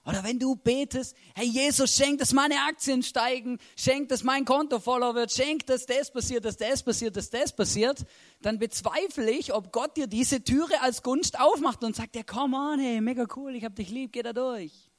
[0.03, 4.79] Oder wenn du betest, hey Jesus, schenk, dass meine Aktien steigen, schenk, dass mein Konto
[4.79, 8.03] voller wird, schenk, dass das passiert, dass das passiert, dass das passiert,
[8.41, 12.57] dann bezweifle ich, ob Gott dir diese Türe als Gunst aufmacht und sagt, ja, come
[12.57, 14.89] on, hey, mega cool, ich hab dich lieb, geh da durch.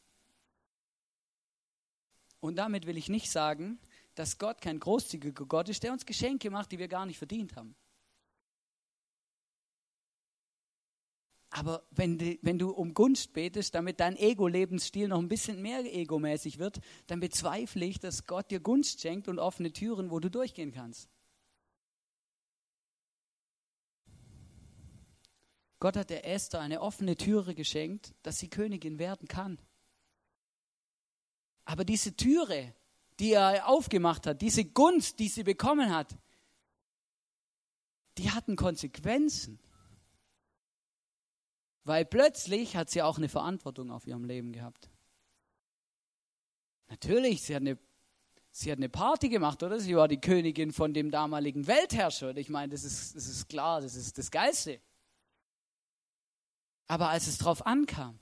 [2.38, 3.80] Und damit will ich nicht sagen,
[4.14, 7.56] dass Gott kein großzügiger Gott ist, der uns Geschenke macht, die wir gar nicht verdient
[7.56, 7.74] haben.
[11.54, 15.84] Aber wenn, die, wenn du um Gunst betest, damit dein Ego-Lebensstil noch ein bisschen mehr
[15.84, 20.30] egomäßig wird, dann bezweifle ich, dass Gott dir Gunst schenkt und offene Türen, wo du
[20.30, 21.10] durchgehen kannst.
[25.78, 29.58] Gott hat der Esther eine offene Türe geschenkt, dass sie Königin werden kann.
[31.64, 32.74] Aber diese Türe,
[33.18, 36.16] die er aufgemacht hat, diese Gunst, die sie bekommen hat,
[38.18, 39.58] die hatten Konsequenzen.
[41.84, 44.90] Weil plötzlich hat sie auch eine Verantwortung auf ihrem Leben gehabt.
[46.88, 47.78] Natürlich, sie hat eine,
[48.50, 49.80] sie hat eine Party gemacht, oder?
[49.80, 52.30] Sie war die Königin von dem damaligen Weltherrscher.
[52.30, 54.80] Und ich meine, das ist, das ist klar, das ist das Geilste.
[56.86, 58.18] Aber als es darauf ankam,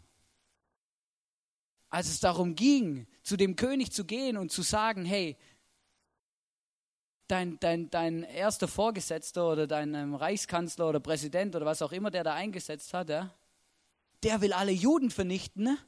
[1.90, 5.36] als es darum ging, zu dem König zu gehen und zu sagen, hey,
[7.26, 12.10] dein, dein, dein erster Vorgesetzter oder dein ähm, Reichskanzler oder Präsident oder was auch immer,
[12.10, 13.34] der da eingesetzt hat, ja,
[14.22, 15.78] der will alle Juden vernichten.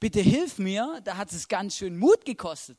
[0.00, 2.78] Bitte hilf mir, da hat es ganz schön Mut gekostet.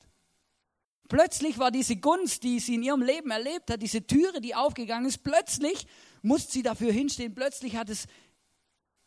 [1.07, 5.05] Plötzlich war diese Gunst, die sie in ihrem Leben erlebt hat, diese Türe, die aufgegangen
[5.05, 5.85] ist, plötzlich
[6.21, 8.07] musste sie dafür hinstehen, plötzlich hat, es,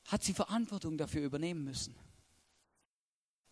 [0.06, 1.96] hat sie Verantwortung dafür übernehmen müssen.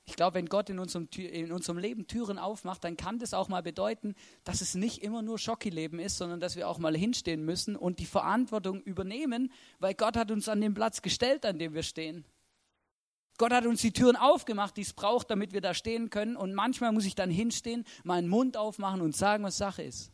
[0.08, 3.48] Ich glaube, wenn Gott in unserem, in unserem Leben Türen aufmacht, dann kann das auch
[3.48, 4.14] mal bedeuten,
[4.44, 7.98] dass es nicht immer nur Schocki-Leben ist, sondern dass wir auch mal hinstehen müssen und
[7.98, 12.24] die Verantwortung übernehmen, weil Gott hat uns an den Platz gestellt, an dem wir stehen.
[13.36, 16.36] Gott hat uns die Türen aufgemacht, die es braucht, damit wir da stehen können.
[16.36, 20.12] Und manchmal muss ich dann hinstehen, meinen Mund aufmachen und sagen, was Sache ist.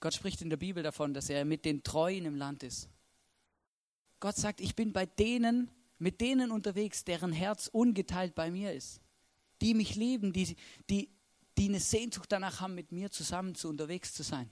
[0.00, 2.88] Gott spricht in der Bibel davon, dass er mit den Treuen im Land ist.
[4.20, 9.00] Gott sagt, ich bin bei denen, mit denen unterwegs, deren Herz ungeteilt bei mir ist.
[9.60, 10.56] Die mich lieben, die,
[10.88, 11.10] die,
[11.56, 14.50] die eine Sehnsucht danach haben, mit mir zusammen zu unterwegs zu sein.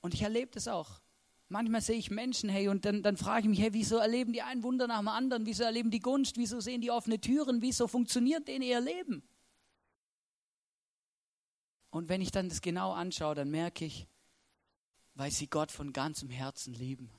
[0.00, 1.00] Und ich erlebe das auch.
[1.48, 4.42] Manchmal sehe ich Menschen, hey, und dann, dann frage ich mich, hey, wieso erleben die
[4.42, 5.46] ein Wunder nach dem anderen?
[5.46, 6.36] Wieso erleben die Gunst?
[6.36, 7.62] Wieso sehen die offene Türen?
[7.62, 9.22] Wieso funktioniert denen ihr Leben?
[11.96, 14.06] Und wenn ich dann das genau anschaue, dann merke ich,
[15.14, 17.10] weil sie Gott von ganzem Herzen lieben.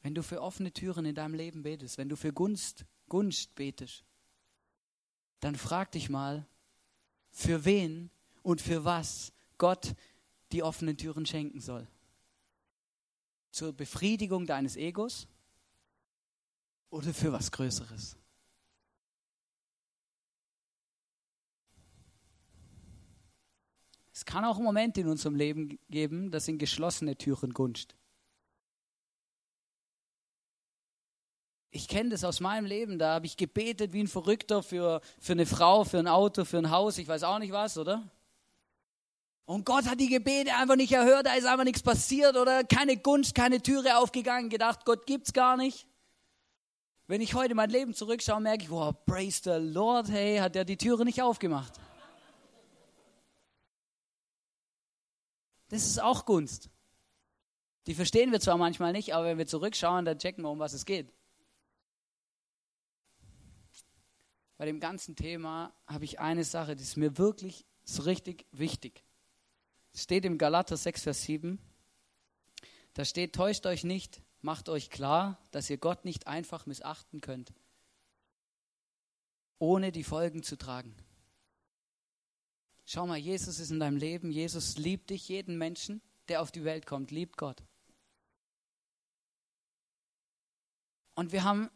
[0.00, 4.06] Wenn du für offene Türen in deinem Leben betest, wenn du für Gunst, Gunst betest,
[5.40, 6.46] dann frag dich mal,
[7.30, 8.10] für wen
[8.42, 9.94] und für was Gott
[10.52, 11.86] die offenen Türen schenken soll.
[13.50, 15.28] Zur Befriedigung deines Egos?
[16.96, 18.16] Oder für was Größeres?
[24.12, 27.94] Es kann auch Momente in unserem Leben geben, das sind geschlossene Türen Gunst.
[31.70, 35.32] Ich kenne das aus meinem Leben, da habe ich gebetet wie ein Verrückter für, für
[35.32, 38.10] eine Frau, für ein Auto, für ein Haus, ich weiß auch nicht was, oder?
[39.44, 42.96] Und Gott hat die Gebete einfach nicht erhört, da ist einfach nichts passiert oder keine
[42.96, 45.86] Gunst, keine Türe aufgegangen, gedacht, Gott gibt's gar nicht.
[47.08, 50.64] Wenn ich heute mein Leben zurückschaue, merke ich, wow, praise the Lord, hey, hat er
[50.64, 51.72] die Türe nicht aufgemacht.
[55.68, 56.68] Das ist auch Gunst.
[57.86, 60.72] Die verstehen wir zwar manchmal nicht, aber wenn wir zurückschauen, dann checken wir, um was
[60.72, 61.12] es geht.
[64.56, 69.04] Bei dem ganzen Thema habe ich eine Sache, die ist mir wirklich so richtig wichtig.
[69.92, 71.60] Es steht im Galater 6, Vers 7.
[72.94, 77.52] Da steht, täuscht euch nicht, macht euch klar, dass ihr Gott nicht einfach missachten könnt,
[79.58, 80.94] ohne die Folgen zu tragen.
[82.84, 84.30] Schau mal, Jesus ist in deinem Leben.
[84.30, 87.64] Jesus liebt dich, jeden Menschen, der auf die Welt kommt, liebt Gott.
[91.16, 91.68] Und wir haben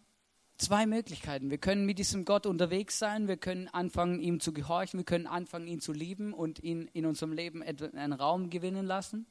[0.56, 1.50] zwei Möglichkeiten.
[1.50, 5.26] Wir können mit diesem Gott unterwegs sein, wir können anfangen, ihm zu gehorchen, wir können
[5.26, 9.26] anfangen, ihn zu lieben und ihn in unserem Leben einen Raum gewinnen lassen.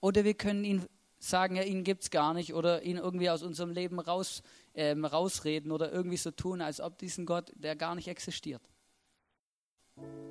[0.00, 0.88] Oder wir können ihn
[1.20, 4.42] sagen, ja, ihn gibt es gar nicht oder ihn irgendwie aus unserem Leben raus,
[4.74, 8.62] ähm, rausreden oder irgendwie so tun, als ob diesen Gott, der gar nicht existiert.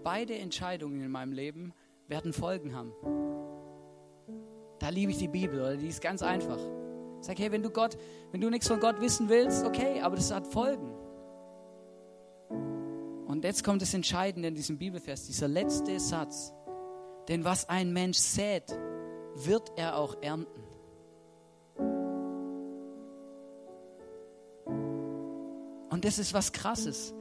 [0.03, 1.73] Beide Entscheidungen in meinem Leben
[2.07, 2.91] werden Folgen haben.
[4.79, 5.77] Da liebe ich die Bibel, oder?
[5.77, 6.59] Die ist ganz einfach.
[7.21, 7.97] Sag, hey, wenn du Gott,
[8.31, 10.91] wenn du nichts von Gott wissen willst, okay, aber das hat Folgen.
[13.27, 16.51] Und jetzt kommt das Entscheidende in diesem Bibelvers, dieser letzte Satz.
[17.27, 18.75] Denn was ein Mensch sät,
[19.35, 20.68] wird er auch ernten.
[25.99, 27.13] Und das ist was Krasses.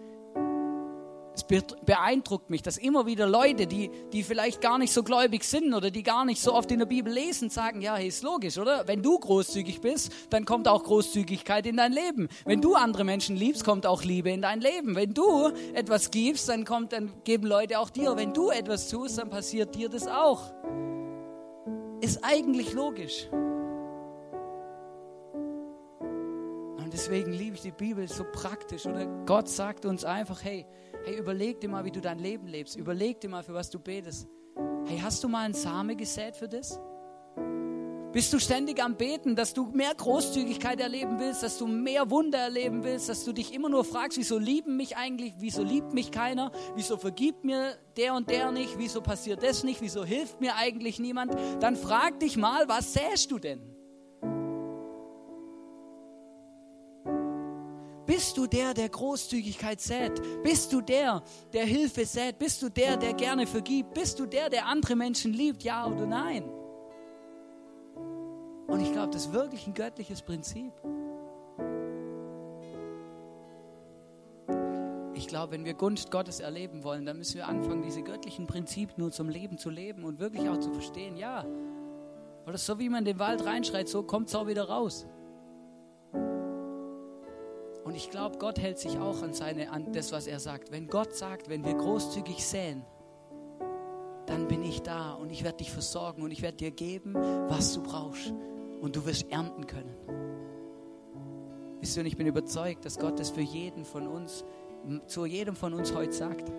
[1.35, 1.43] Es
[1.85, 5.91] beeindruckt mich, dass immer wieder Leute, die, die vielleicht gar nicht so gläubig sind oder
[5.91, 8.87] die gar nicht so oft in der Bibel lesen, sagen, ja, ist logisch, oder?
[8.87, 12.29] Wenn du großzügig bist, dann kommt auch Großzügigkeit in dein Leben.
[12.45, 14.95] Wenn du andere Menschen liebst, kommt auch Liebe in dein Leben.
[14.95, 18.15] Wenn du etwas gibst, dann kommt, dann geben Leute auch dir.
[18.15, 20.53] Wenn du etwas tust, dann passiert dir das auch.
[22.01, 23.29] Ist eigentlich logisch.
[26.99, 28.85] Deswegen liebe ich die Bibel so praktisch.
[28.85, 30.67] Oder Gott sagt uns einfach, hey,
[31.05, 32.77] Hey, überleg dir mal, wie du dein Leben lebst.
[32.77, 34.29] Überleg dir mal, für was du betest.
[34.87, 36.81] Hey, hast du mal einen Same gesät für das?
[38.13, 42.39] Bist du ständig am Beten, dass du mehr Großzügigkeit erleben willst, dass du mehr Wunder
[42.39, 46.11] erleben willst, dass du dich immer nur fragst, wieso lieben mich eigentlich, wieso liebt mich
[46.11, 50.57] keiner, wieso vergibt mir der und der nicht, wieso passiert das nicht, wieso hilft mir
[50.57, 51.35] eigentlich niemand?
[51.61, 53.78] Dann frag dich mal, was säst du denn?
[58.29, 60.21] Bist du der, der Großzügigkeit sät?
[60.43, 61.23] Bist du der,
[61.55, 62.39] der Hilfe sät?
[62.39, 63.95] Bist du der, der gerne vergibt?
[63.95, 65.63] Bist du der, der andere Menschen liebt?
[65.63, 66.45] Ja oder nein?
[68.67, 70.75] Und ich glaube, das ist wirklich ein göttliches Prinzip.
[75.15, 78.99] Ich glaube, wenn wir Gunst Gottes erleben wollen, dann müssen wir anfangen, diese göttlichen Prinzipien
[78.99, 81.47] nur zum Leben zu leben und wirklich auch zu verstehen, ja.
[82.47, 85.07] Oder so wie man in den Wald reinschreit, so kommt es auch wieder raus.
[87.89, 90.71] Und ich glaube, Gott hält sich auch an, seine, an das, was er sagt.
[90.71, 92.85] Wenn Gott sagt, wenn wir großzügig säen,
[94.27, 97.73] dann bin ich da und ich werde dich versorgen und ich werde dir geben, was
[97.73, 98.35] du brauchst.
[98.83, 99.97] Und du wirst ernten können.
[101.81, 104.45] Wisst ihr, und ich bin überzeugt, dass Gott das für jeden von uns,
[105.07, 106.53] zu jedem von uns heute sagt.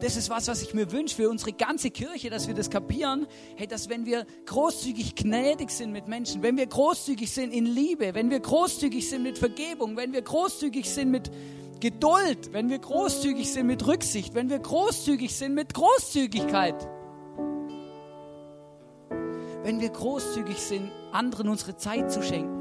[0.00, 2.70] Und das ist was, was ich mir wünsche für unsere ganze Kirche, dass wir das
[2.70, 3.26] kapieren.
[3.56, 8.14] Hey, dass wenn wir großzügig gnädig sind mit Menschen, wenn wir großzügig sind in Liebe,
[8.14, 11.30] wenn wir großzügig sind mit Vergebung, wenn wir großzügig sind mit
[11.80, 16.88] Geduld, wenn wir großzügig sind mit Rücksicht, wenn wir großzügig sind mit Großzügigkeit,
[19.64, 22.59] wenn wir großzügig sind, anderen unsere Zeit zu schenken,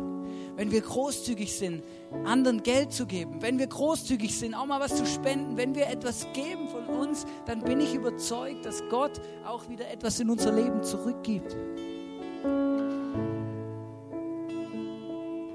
[0.60, 1.86] wenn wir großzügig sind,
[2.26, 5.88] anderen Geld zu geben, wenn wir großzügig sind, auch mal was zu spenden, wenn wir
[5.88, 10.52] etwas geben von uns, dann bin ich überzeugt, dass Gott auch wieder etwas in unser
[10.52, 11.56] Leben zurückgibt.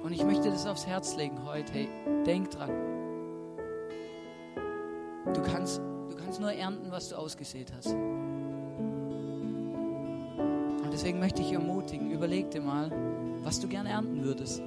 [0.02, 1.70] Und ich möchte das aufs Herz legen heute.
[1.74, 1.88] Hey,
[2.24, 2.70] denk dran.
[5.34, 7.94] Du kannst, du kannst nur ernten, was du ausgesät hast.
[10.94, 12.90] deswegen möchte ich ermutigen, überleg dir mal,
[13.42, 14.62] was du gern ernten würdest.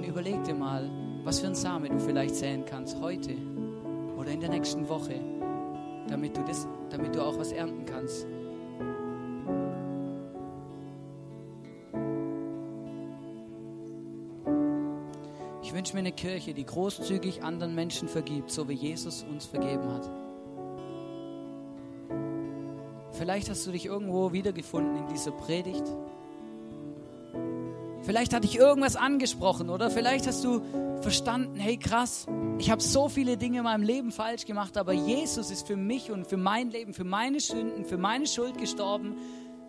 [0.00, 0.90] Und überleg dir mal,
[1.24, 3.36] was für ein Same du vielleicht säen kannst heute
[4.16, 5.20] oder in der nächsten Woche,
[6.08, 8.26] damit du, das, damit du auch was ernten kannst.
[15.62, 19.86] Ich wünsche mir eine Kirche, die großzügig anderen Menschen vergibt, so wie Jesus uns vergeben
[19.92, 20.08] hat.
[23.12, 25.84] Vielleicht hast du dich irgendwo wiedergefunden in dieser Predigt.
[28.10, 30.62] Vielleicht hat dich irgendwas angesprochen oder vielleicht hast du
[31.00, 32.26] verstanden, hey krass,
[32.58, 36.10] ich habe so viele Dinge in meinem Leben falsch gemacht, aber Jesus ist für mich
[36.10, 39.14] und für mein Leben, für meine Sünden, für meine Schuld gestorben.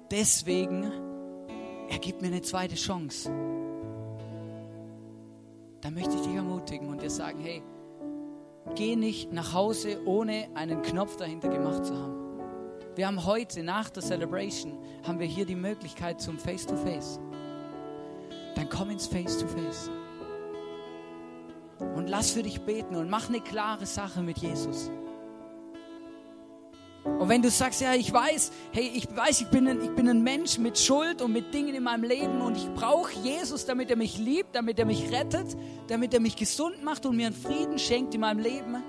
[0.09, 0.91] Deswegen,
[1.87, 3.29] er gibt mir eine zweite Chance.
[5.81, 7.61] Da möchte ich dich ermutigen und dir sagen, hey,
[8.73, 12.15] geh nicht nach Hause, ohne einen Knopf dahinter gemacht zu haben.
[12.95, 17.19] Wir haben heute nach der Celebration haben wir hier die Möglichkeit zum Face to Face.
[18.55, 19.89] Dann komm ins Face to Face.
[21.79, 24.91] Und lass für dich beten und mach eine klare Sache mit Jesus.
[27.03, 30.07] Und wenn du sagst, ja, ich weiß, hey, ich weiß, ich bin, ein, ich bin
[30.07, 33.89] ein Mensch mit Schuld und mit Dingen in meinem Leben und ich brauche Jesus, damit
[33.89, 37.35] er mich liebt, damit er mich rettet, damit er mich gesund macht und mir einen
[37.35, 38.83] Frieden schenkt in meinem Leben,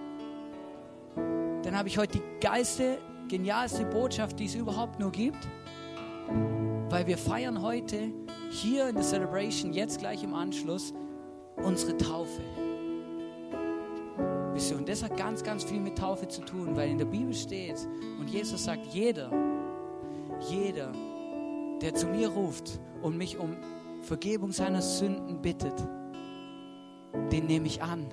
[1.62, 2.98] dann habe ich heute die geilste
[3.32, 5.48] genialste Botschaft, die es überhaupt nur gibt,
[6.90, 8.12] weil wir feiern heute
[8.52, 10.92] hier in der Celebration, jetzt gleich im Anschluss,
[11.56, 12.42] unsere Taufe.
[14.82, 17.76] Und das hat ganz, ganz viel mit Taufe zu tun, weil in der Bibel steht
[18.18, 19.30] und Jesus sagt, jeder,
[20.50, 20.92] jeder,
[21.80, 23.56] der zu mir ruft und mich um
[24.02, 25.74] Vergebung seiner Sünden bittet,
[27.30, 28.06] den nehme ich an,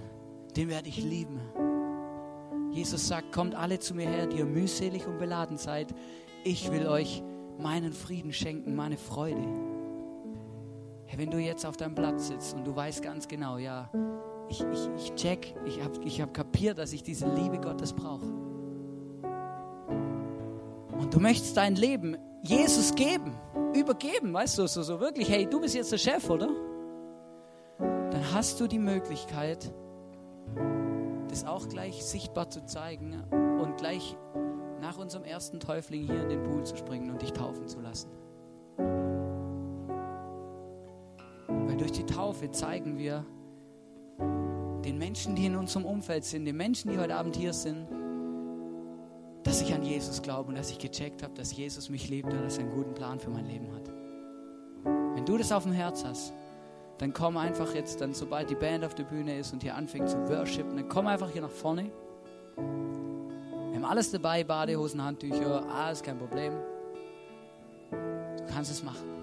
[0.55, 1.39] den werde ich lieben.
[2.71, 5.93] Jesus sagt, kommt alle zu mir her, die ihr mühselig und beladen seid.
[6.43, 7.23] Ich will euch
[7.57, 9.43] meinen Frieden schenken, meine Freude.
[11.15, 13.89] Wenn du jetzt auf deinem Platz sitzt und du weißt ganz genau, ja,
[14.47, 18.25] ich, ich, ich check, ich habe ich hab kapiert, dass ich diese Liebe Gottes brauche.
[20.97, 23.35] Und du möchtest dein Leben Jesus geben,
[23.73, 26.49] übergeben, weißt du, so, so wirklich, hey, du bist jetzt der Chef, oder?
[27.79, 29.73] Dann hast du die Möglichkeit,
[31.27, 34.15] das auch gleich sichtbar zu zeigen und gleich
[34.81, 38.09] nach unserem ersten Täufling hier in den Pool zu springen und dich taufen zu lassen.
[41.79, 43.25] Durch die Taufe zeigen wir
[44.83, 47.87] den Menschen, die in unserem Umfeld sind, den Menschen, die heute Abend hier sind,
[49.43, 52.41] dass ich an Jesus glaube und dass ich gecheckt habe, dass Jesus mich liebt und
[52.43, 53.87] dass er einen guten Plan für mein Leben hat.
[55.15, 56.33] Wenn du das auf dem Herz hast,
[56.97, 60.09] dann komm einfach jetzt, dann sobald die Band auf der Bühne ist und hier anfängt
[60.09, 61.89] zu worshipen, dann komm einfach hier nach vorne.
[62.57, 66.53] Wir haben alles dabei, Badehosen, Handtücher, alles kein Problem.
[67.91, 69.18] Du kannst es machen.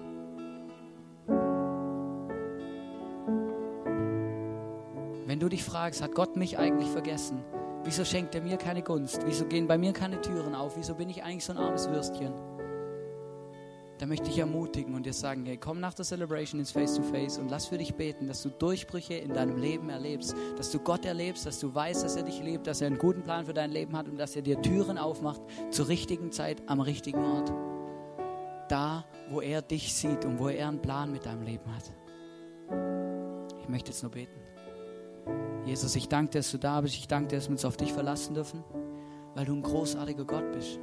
[5.37, 7.43] Wenn du dich fragst, hat Gott mich eigentlich vergessen?
[7.83, 9.19] Wieso schenkt er mir keine Gunst?
[9.23, 10.75] Wieso gehen bei mir keine Türen auf?
[10.77, 12.33] Wieso bin ich eigentlich so ein armes Würstchen?
[13.99, 17.39] da möchte ich ermutigen und dir sagen, hey, komm nach der Celebration ins Face-to-Face -face
[17.39, 21.05] und lass für dich beten, dass du Durchbrüche in deinem Leben erlebst, dass du Gott
[21.05, 23.71] erlebst, dass du weißt, dass er dich liebt, dass er einen guten Plan für dein
[23.71, 27.53] Leben hat und dass er dir Türen aufmacht zur richtigen Zeit am richtigen Ort.
[28.69, 31.91] Da, wo er dich sieht und wo er einen Plan mit deinem Leben hat.
[33.61, 34.46] Ich möchte jetzt nur beten.
[35.65, 36.95] Jesus, ich danke dir, dass du da bist.
[36.95, 38.63] Ich danke dir, dass wir uns auf dich verlassen dürfen,
[39.35, 40.79] weil du ein großartiger Gott bist.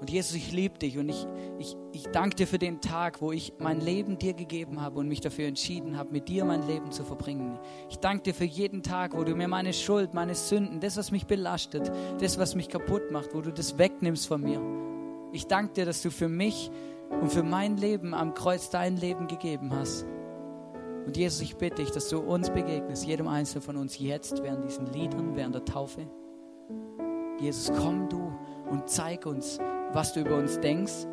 [0.00, 1.26] Und Jesus, ich liebe dich und ich,
[1.58, 5.08] ich, ich danke dir für den Tag, wo ich mein Leben dir gegeben habe und
[5.08, 7.58] mich dafür entschieden habe, mit dir mein Leben zu verbringen.
[7.90, 11.10] Ich danke dir für jeden Tag, wo du mir meine Schuld, meine Sünden, das, was
[11.10, 11.90] mich belastet,
[12.20, 14.60] das, was mich kaputt macht, wo du das wegnimmst von mir.
[15.32, 16.70] Ich danke dir, dass du für mich
[17.20, 20.06] und für mein Leben am Kreuz dein Leben gegeben hast.
[21.08, 24.62] Und Jesus, ich bitte dich, dass du uns begegnest, jedem Einzelnen von uns jetzt während
[24.62, 26.06] diesen Liedern, während der Taufe.
[27.40, 28.30] Jesus, komm du
[28.70, 29.58] und zeig uns,
[29.94, 31.06] was du über uns denkst.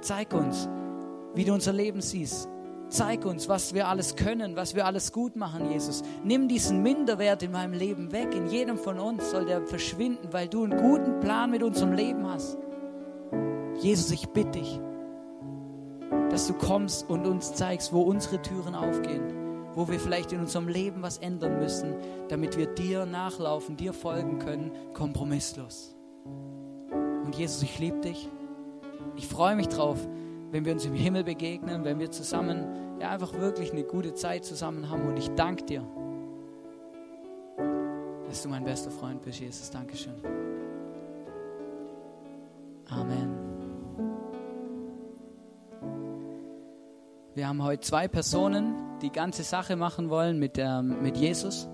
[0.00, 0.66] Zeig uns,
[1.34, 2.48] wie du unser Leben siehst.
[2.88, 6.02] Zeig uns, was wir alles können, was wir alles gut machen, Jesus.
[6.24, 8.34] Nimm diesen Minderwert in meinem Leben weg.
[8.34, 12.26] In jedem von uns soll der verschwinden, weil du einen guten Plan mit unserem Leben
[12.26, 12.56] hast.
[13.82, 14.80] Jesus, ich bitte dich,
[16.38, 19.24] dass du kommst und uns zeigst, wo unsere Türen aufgehen,
[19.74, 21.96] wo wir vielleicht in unserem Leben was ändern müssen,
[22.28, 25.96] damit wir dir nachlaufen, dir folgen können, kompromisslos.
[27.24, 28.28] Und Jesus, ich liebe dich.
[29.16, 29.98] Ich freue mich drauf,
[30.52, 34.44] wenn wir uns im Himmel begegnen, wenn wir zusammen ja, einfach wirklich eine gute Zeit
[34.44, 35.08] zusammen haben.
[35.08, 35.84] Und ich danke dir,
[38.28, 39.72] dass du mein bester Freund bist, Jesus.
[39.72, 40.14] Dankeschön.
[42.90, 43.47] Amen.
[47.38, 51.68] Wir haben heute zwei Personen, die ganze Sache machen wollen mit, ähm, mit Jesus.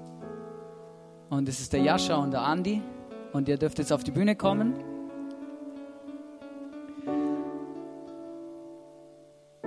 [1.31, 2.83] Und es ist der Jascha und der Andi.
[3.33, 4.75] Und ihr dürft jetzt auf die Bühne kommen.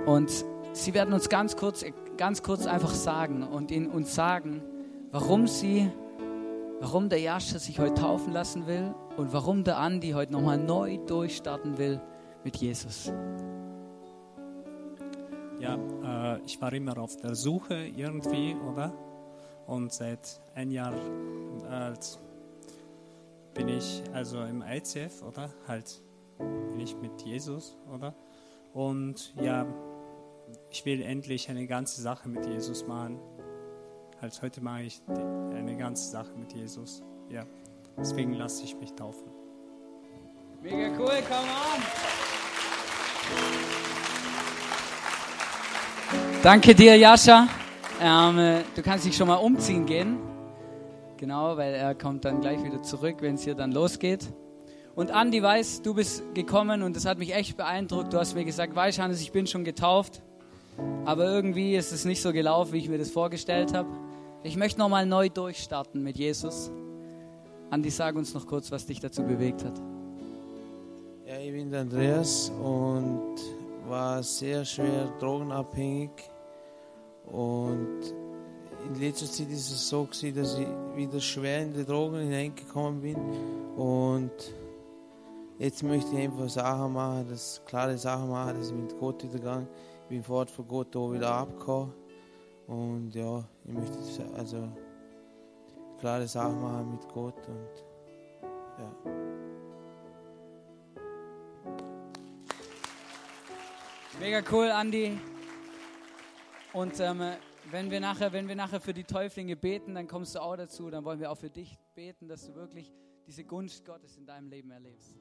[0.06, 0.30] Und
[0.72, 1.84] sie werden uns ganz kurz,
[2.16, 4.62] ganz kurz einfach sagen und in uns sagen,
[5.10, 5.90] warum sie,
[6.78, 10.98] warum der Jascha sich heute taufen lassen will und warum der Andi heute nochmal neu
[10.98, 12.00] durchstarten will
[12.44, 13.10] mit Jesus.
[15.60, 15.76] Ja,
[16.36, 18.92] äh, ich war immer auf der Suche irgendwie, oder?
[19.66, 20.94] Und seit ein Jahr
[21.68, 22.18] alt
[23.54, 25.50] bin ich also im ICF, oder?
[25.66, 26.00] Halt
[26.38, 28.14] bin ich mit Jesus, oder?
[28.72, 29.66] Und ja,
[30.70, 33.18] ich will endlich eine ganze Sache mit Jesus machen.
[34.20, 37.02] Halt heute mache ich eine ganze Sache mit Jesus.
[37.30, 37.44] Ja,
[37.96, 39.28] deswegen lasse ich mich taufen.
[40.62, 42.27] Mega cool, come on!
[46.48, 47.46] Danke dir, Jascha.
[48.00, 50.16] Ähm, äh, du kannst dich schon mal umziehen gehen.
[51.18, 54.26] Genau, weil er kommt dann gleich wieder zurück, wenn es hier dann losgeht.
[54.94, 58.14] Und Andi weiß, du bist gekommen und das hat mich echt beeindruckt.
[58.14, 60.22] Du hast mir gesagt, weißt Hannes, ich bin schon getauft.
[61.04, 63.90] Aber irgendwie ist es nicht so gelaufen, wie ich mir das vorgestellt habe.
[64.42, 66.70] Ich möchte nochmal neu durchstarten mit Jesus.
[67.68, 69.78] Andi, sag uns noch kurz, was dich dazu bewegt hat.
[71.26, 73.36] Ja, ich bin der Andreas und
[73.86, 76.10] war sehr schwer drogenabhängig.
[77.30, 78.14] Und
[78.86, 80.66] in letzter Zeit ist es so gewesen, dass ich
[80.96, 83.16] wieder schwer in die Drogen hineingekommen bin.
[83.76, 84.32] Und
[85.58, 89.38] jetzt möchte ich einfach Sachen machen, das klare Sachen machen, dass ich mit Gott wieder
[89.38, 89.68] gegangen
[90.08, 91.92] ich bin fort von Gott auch wieder abgekommen.
[92.66, 93.98] Und ja, ich möchte
[94.34, 94.72] also
[96.00, 97.84] klare Sachen machen mit Gott und
[98.78, 98.90] ja.
[104.18, 105.20] Mega cool, Andi.
[106.72, 107.22] Und ähm,
[107.70, 110.90] wenn, wir nachher, wenn wir nachher für die Täuflinge beten, dann kommst du auch dazu.
[110.90, 112.92] Dann wollen wir auch für dich beten, dass du wirklich
[113.26, 115.17] diese Gunst Gottes in deinem Leben erlebst.